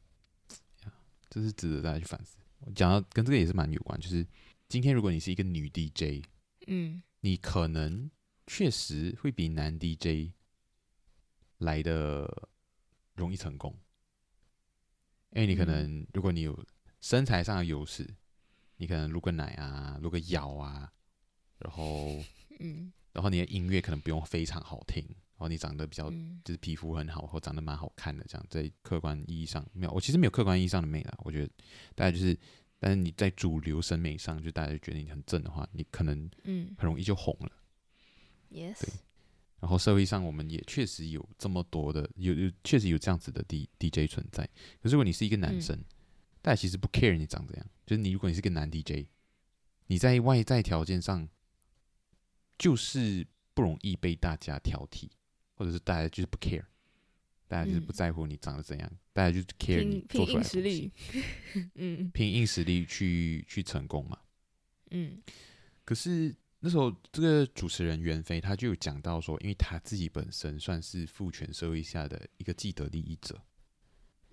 [1.30, 2.38] 这是值得大家去反思。
[2.62, 4.26] 我讲到跟这个也是蛮有关，就是。
[4.70, 6.26] 今天如果你是一个女 DJ，
[6.66, 8.10] 嗯，你可能
[8.48, 10.32] 确实会比男 DJ
[11.60, 12.50] 来的
[13.14, 13.78] 容易成功，
[15.30, 16.66] 因为你可能如果你有
[17.02, 18.16] 身材上的优势，
[18.78, 20.92] 你可能露个奶啊，露个腰啊，
[21.60, 22.20] 然后，
[22.60, 26.10] 嗯，然后你的音乐可能不用非常好听，然后你长得比较
[26.44, 31.52] 就是皮肤很好，或长得蛮好看的，这样在客观意义上没有，我其实没有客观意义上的美啦，我觉得
[31.96, 32.38] 大家就是。
[32.80, 37.50] 但是你在主流审美上，就大家就觉得你很正的话，你可能嗯很容易就红了。
[38.52, 38.76] Yes、嗯。
[38.82, 38.94] 对。
[39.62, 44.44] 然后社会上我们也确实有这么多的，有有确实有这样子的 D DJ 存在。
[44.82, 45.86] 可是如果你是一个男生，嗯、
[46.42, 47.66] 大家其实不 care 你长怎样。
[47.86, 49.08] 就是你如果你是个男 DJ，
[49.88, 51.30] 你在外在条件上
[52.58, 55.08] 就是不容易被大家挑剔，
[55.64, 56.66] 或者是大家就是不 care。
[57.48, 60.92] 大家就是不在乎你长得怎样，嗯、大家就是 care 你做出来的实力，
[61.76, 64.18] 嗯，凭硬实力去去成功嘛，
[64.90, 65.22] 嗯。
[65.86, 73.40] 可是那时候这个主持人袁飞他就有讲到说，因为他自己本身算是父权社会下的一个既得利益者，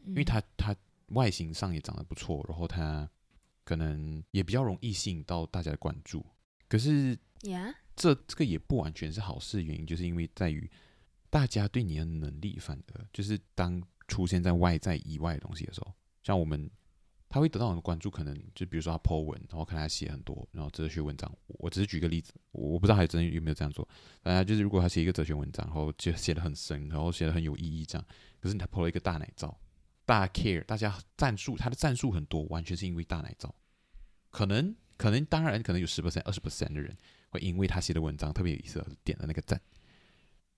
[0.07, 0.75] 因为他他
[1.09, 3.11] 外形上也长得不错，然后他
[3.65, 6.25] 可能也比较容易吸引到大家的关注。
[6.69, 10.71] 可是，呀，这这个也不完全是好事原因，就是因为在于。
[11.31, 16.69] 大家对你的能力，反而就是当出现在外在以外的东西的时候，像我们，
[17.29, 21.33] 他会得到很多关注，可能就比如说他 po 文，然后看他写很多，然后哲学文章。
[21.47, 23.89] 我只是举个例子，我不知道还真有没有这样做。
[24.23, 28.05] 大家就是如果他写一个哲学文章，然后就写得很深，然后写得很有意义，这样，
[28.41, 29.57] 可是你他 po 了一个大奶照，
[30.05, 33.55] 大家 care，大家赞数，他的赞数很多，完全是因为大奶照。
[34.31, 36.97] 可能，可能，当然，可能有十 percent、二十 percent 的人
[37.29, 39.61] 会因为他写的文章特别有意思而，点了那个赞。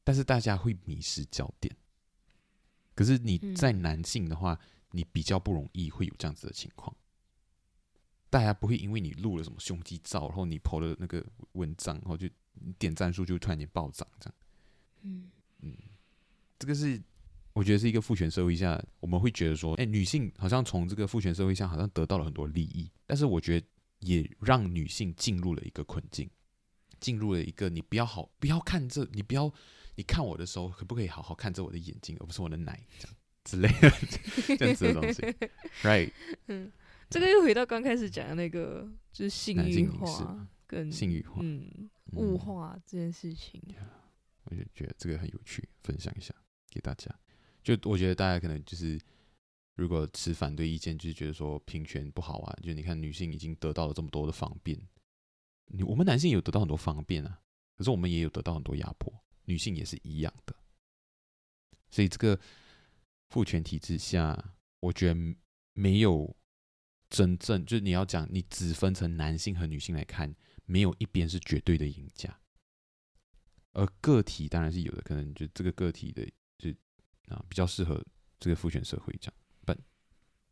[0.05, 1.75] 但是大家会迷失焦点，
[2.95, 4.59] 可是你在男性的话，
[4.91, 6.95] 你比较不容易会有这样子的情况。
[8.29, 12.27] 大家不会因为你录了什么胸肌照，然后你 PO 了那个文章，然后就
[12.79, 14.35] 点赞数就突然间暴涨这样。
[15.03, 15.31] 嗯。
[15.61, 15.77] 嗯，
[16.59, 17.01] 这个是
[17.53, 23.67] 我觉得是一个父权社会下，我们会觉得说，哎，女性好像从这个父权社会下好像得到了很多利益，但是我觉得
[24.01, 26.29] 也让女性进入了一个困境，
[26.99, 29.53] 进入了一个你不要好不要看这，你不要
[29.95, 35.23] 你看我的时候可不可以好好看着我的眼睛，而不是我的奶这样之类的这样子的东西，
[35.83, 36.13] right？
[36.47, 36.71] 嗯，
[37.11, 43.87] 这个又回到刚开始讲的那个，就是性欲化跟性欲化，嗯，物化这件事情，嗯，
[44.45, 46.35] 我就觉得这个很有趣，分享一下
[46.71, 47.15] 给大家。
[47.63, 48.99] 就我觉得大家可能就是，
[49.77, 52.59] 如果持反对意见，就是觉得说平权不好啊。
[52.63, 54.81] 就你看女性已经得到了这么多的方便，
[55.67, 57.41] 你我们男性也有得到很多方便啊，
[57.77, 59.13] 可是我们也有得到很多压迫，
[59.45, 60.55] 女性也是一样的。
[61.91, 62.39] 所以这个
[63.29, 65.37] 父权体制下，我觉得
[65.73, 66.37] 没有
[67.09, 70.35] 真正就是你要讲，你只分成男性和女性来看，
[70.65, 72.41] 没有一边是绝对的赢家，
[73.73, 76.27] 而个体当然是有的，可能就这个个体的
[76.59, 76.73] 就。
[77.29, 78.05] 啊，比较适合
[78.41, 79.35] 这个父权社会这样，
[79.65, 79.79] 但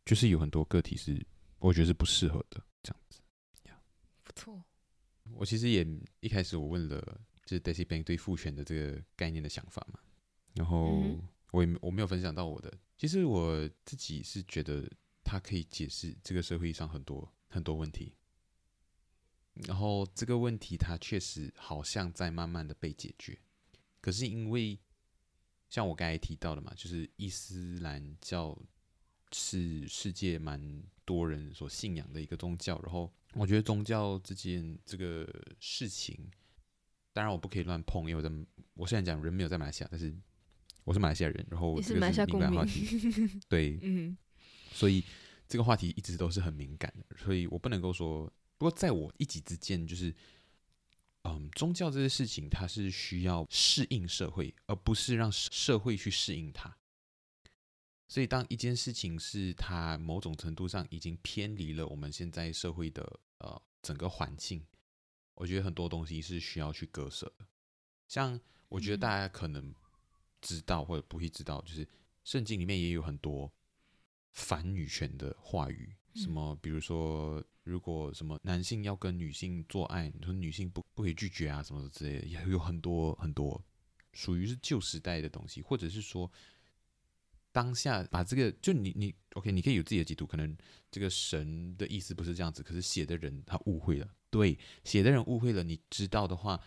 [0.03, 1.23] 就是有很多个体是
[1.59, 3.21] 我觉得是不适合的这样子。
[3.65, 3.77] Yeah.
[4.23, 4.63] 不错，
[5.33, 5.85] 我其实也
[6.21, 7.21] 一开始我问了，
[7.51, 9.99] 就是 Daisy Bank 对父权的这个概念的想法嘛，
[10.53, 11.01] 然后
[11.51, 12.73] 我也我没有分享到我的。
[12.97, 14.89] 其实我自己是觉得
[15.23, 18.13] 它可以解释这个社会上很多很多问题，
[19.67, 23.37] 然后这个问题它确实好像在慢慢的被解决，
[23.99, 24.79] 可是因为。
[25.69, 28.61] 像我刚才提到的嘛，就是伊斯兰教
[29.31, 32.77] 是世界蛮多人所信仰的一个宗教。
[32.83, 35.25] 然后我觉得宗教之间这个
[35.61, 36.29] 事情，
[37.13, 38.31] 当然我不可以乱碰，因为我在
[38.73, 40.13] 我虽然讲人没有在马来西亚，但是
[40.83, 42.97] 我是马来西亚人，然后这个是敏感话题，
[43.49, 44.17] 对，嗯，
[44.71, 45.03] 所以
[45.47, 48.31] 这个话题一直都是很敏感的，所以我不能够说。
[48.57, 50.13] 不过在我一己之间，就是。
[51.23, 56.75] 嗯，宗教这些事情，它是需要适应社会，而不是让社会去适应它。
[58.07, 64.65] 所以，当一件事情是它某种程度上已经偏离了我们现在社会的呃整个环境，
[65.33, 67.45] 我觉得很多东西是需要去割舍的。
[68.07, 69.73] 像我觉得大家可能
[70.41, 71.87] 知道或者不会知道，就是
[72.23, 73.51] 圣经里面也有很多
[74.31, 77.43] 反女权的话语，什么比如说。
[77.63, 83.63] 如果什么男性要跟女性做爱，你说女性不不可以拒绝啊，什么之类的，也有很多很多
[84.13, 86.29] 属于是旧时代的东西，或者是说
[87.51, 90.57] 当下把这个就你你 OK，你可以有自己的解读，可能
[90.89, 96.61] 这个神的意思不是这样子，可是写的人他误会了，对，写的人误会了，你知道的话，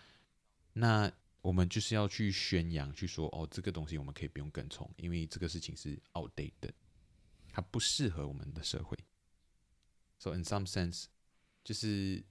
[0.73, 1.11] 那
[1.41, 6.73] 我们就是要去宣扬，去说哦，这个东西我们可以不用跟从，因为这个事情是 outdated，
[7.51, 8.97] 它不适合我们的社会。
[10.17, 11.05] So in some sense，
[11.63, 12.23] 就是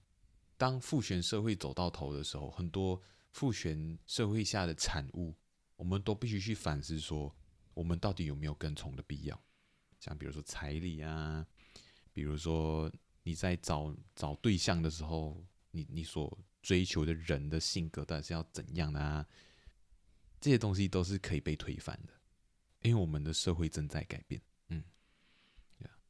[0.57, 3.01] 当父权社会走到头的时候，很多
[3.31, 5.35] 父权社会下的产物，
[5.75, 7.33] 我们都必须去反思说，
[7.75, 9.39] 我们到底有没有跟从的必要？
[9.99, 11.45] 像比如说彩礼啊，
[12.11, 19.23] 比如说你在找找对象的时候，你你所追求的人的性格到底是要怎样的啊？
[20.41, 22.13] 这些东西都是可以被推翻的，
[22.81, 24.41] 因为我们的社会正在改变。
[24.69, 24.83] 嗯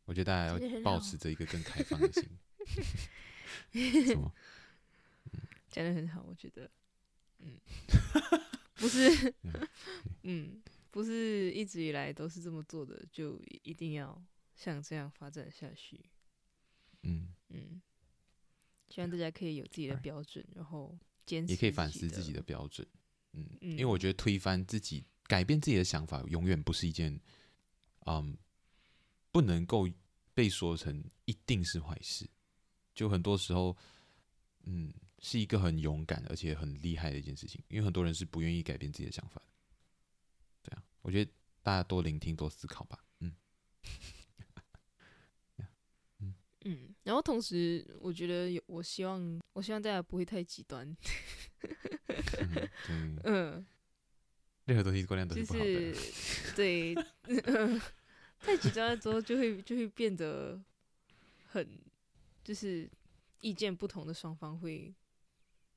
[0.06, 2.24] 我觉得大家要保持着一个更开放的心。
[4.06, 4.32] 什么？
[5.72, 6.70] 讲得很好，我觉得，
[7.40, 7.60] 嗯，
[8.76, 9.34] 不是，
[10.22, 10.62] 嗯，
[10.96, 14.26] 不是一直以来都是这么做的，就一定要
[14.56, 16.00] 像这样发展下去。
[17.04, 17.82] 嗯嗯，
[18.88, 22.88] 希望大家可以有自己的标准，然后坚持，也可以反思自己的标准。
[23.34, 27.20] 嗯，因为我觉得推翻自己、改变自己的想法，永远不是一件，
[28.06, 28.38] 嗯。
[29.32, 29.86] 不能够
[30.34, 32.26] 被说成一定是坏事，
[32.94, 33.76] 就很多时候，
[34.64, 39.55] 嗯，是一个很勇敢而且很厉害的一件事情，因为很多人是不愿意改变自己的想法的。
[41.06, 41.32] 我觉得
[41.62, 43.06] 大家多聆听、多思考吧。
[43.20, 43.36] 嗯，
[46.18, 46.34] 嗯
[46.66, 50.98] 嗯，然后同时，我觉得有，我希望，我希望大家不会太极端。
[52.90, 53.66] 嗯， 嗯，
[54.66, 55.66] 任何东西过量都是不好的。
[55.66, 56.96] 就是、对。
[58.40, 60.60] 太极端了之后，就会就会变得
[61.46, 61.80] 很，
[62.44, 62.90] 就是
[63.42, 64.92] 意见不同的双方会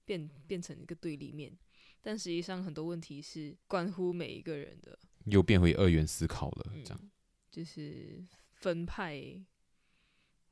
[0.07, 1.55] 变变成一个对立面。
[2.01, 4.99] 但实际上，很多问题是关乎每一个人的。
[5.31, 7.11] 又变回二元思考了，这样、嗯、
[7.51, 9.41] 就是分派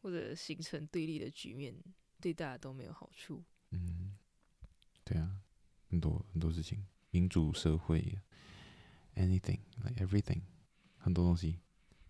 [0.01, 1.74] 或者形成对立的局面，
[2.20, 3.45] 对大家都没有好处。
[3.70, 4.16] 嗯，
[5.05, 5.41] 对啊，
[5.89, 8.18] 很多很多事情，民主社会
[9.14, 10.43] ，anything like everything，
[10.97, 11.59] 很多东西。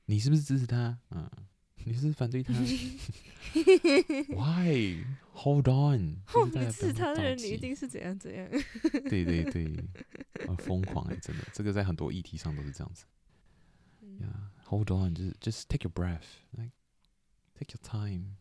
[0.05, 0.99] 你是不是支持他？
[1.11, 1.29] 嗯，
[1.87, 2.53] 你是反对他？
[4.35, 5.05] Why?
[5.35, 6.17] Hold on！
[6.27, 8.49] 后面支持他的人，你一定是怎样怎样？
[9.09, 9.73] 对对对，
[10.49, 13.05] 很疯狂哎、欸，真的，这个在很多议题上都是这样子。
[14.03, 16.73] Yeah, hold on，就是 just take your breath，like
[17.55, 18.37] take your time。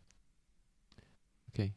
[1.50, 1.72] OK，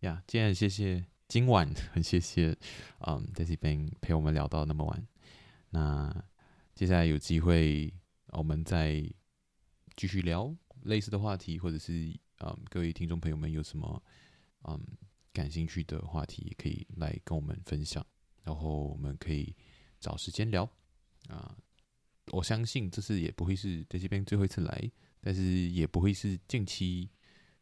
[0.00, 2.56] 呀，今天很谢谢，今晚很谢谢，
[3.00, 5.06] 嗯，Daisy Bang 陪我们聊到那么晚。
[5.70, 6.24] 那
[6.74, 7.92] 接下来有机会，
[8.28, 9.02] 我们再
[9.96, 11.92] 继续聊类似的话题，或者是
[12.40, 14.02] 嗯，各位听众朋友们有什么
[14.64, 14.80] 嗯
[15.32, 18.04] 感兴趣的话题，也可以来跟我们分享，
[18.42, 19.54] 然后我们可以
[20.00, 20.68] 找时间聊
[21.28, 21.56] 啊。
[22.32, 27.08] 我相信这次也不会是 Daisy Bang 最后一次来，但是也不会是近期，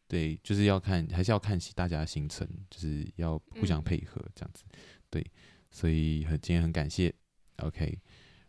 [0.09, 5.33] 对，就是要看还是要看大家的行程，就是要互相配合这样子，嗯、对，
[5.71, 7.15] 所以很今天很感谢
[7.59, 7.99] ，OK。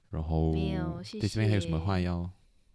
[0.09, 2.27] 然后，Daisy Bang 还有什么话要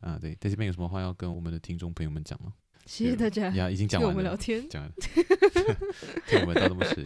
[0.03, 0.19] 啊？
[0.21, 2.53] 对，Daisy Bang 有什么话要跟我们的听众朋友们讲吗？
[2.85, 4.13] 谢谢大家，呀，已经讲完了。
[4.13, 4.93] 我们聊天，讲了，
[6.27, 7.05] 听我们到这么迟，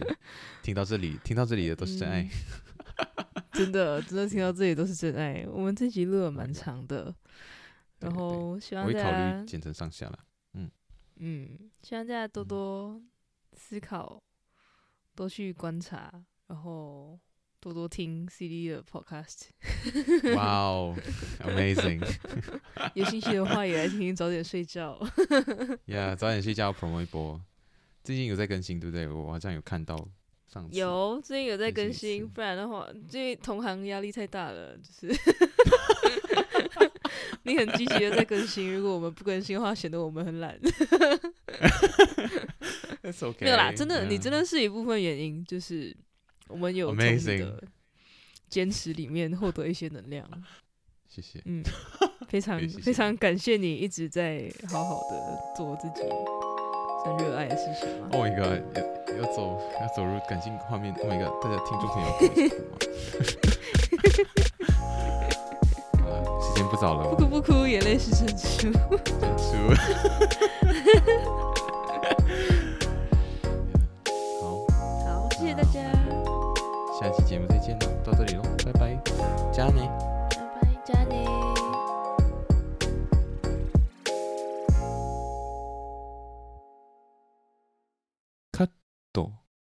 [0.63, 2.23] 听到这里，听到这里的都是真爱。
[2.23, 5.45] 嗯、真的，真的听到这里都是真爱。
[5.47, 7.13] 我们这集录了蛮长的，
[7.99, 10.19] 然后希望大家我会考虑剪成上下了。
[10.53, 10.69] 嗯
[11.17, 12.99] 嗯，希望大家多多
[13.53, 14.19] 思考，
[15.13, 16.11] 多去观察，
[16.47, 17.19] 然后。
[17.59, 19.47] 多多听 CD 的 Podcast，
[20.35, 20.95] 哇哦
[21.43, 22.01] ，Amazing！
[22.93, 24.97] 有兴趣的话也来听听，早点睡觉。
[25.87, 27.41] Yeah，早点睡觉，promo 一波。
[28.03, 29.07] 最近有在更新，对不对？
[29.07, 29.97] 我好像有看到
[30.47, 30.77] 上次。
[30.77, 35.19] 有，最近有在更新，不然的话，最近同行压力太大了，就是。
[37.43, 40.59] 你很积极的在更新，如果我们不更新的话，显得我们很懒。
[43.03, 45.95] okay, 没有啦，真的.你真的是一部分原因，就是。
[46.47, 47.63] 我们有从你的
[48.49, 50.25] 坚持里面获得一些能量，
[51.07, 51.41] 谢谢。
[51.45, 51.63] 嗯，
[52.29, 56.01] 非常非常感谢你一直在好好的做自己
[57.03, 58.07] 很热爱的事情嘛。
[58.11, 60.93] Oh my god，要要走要走入感性画面。
[60.95, 62.07] Oh my god，大家听众朋友，
[65.99, 68.71] 好了，时间不早了，不哭不哭，眼泪是珍珠，
[69.19, 69.47] 珍珠。
[77.07, 78.97] 下期节目再见喽，到这里喽，拜拜，
[79.49, 79.79] 加你，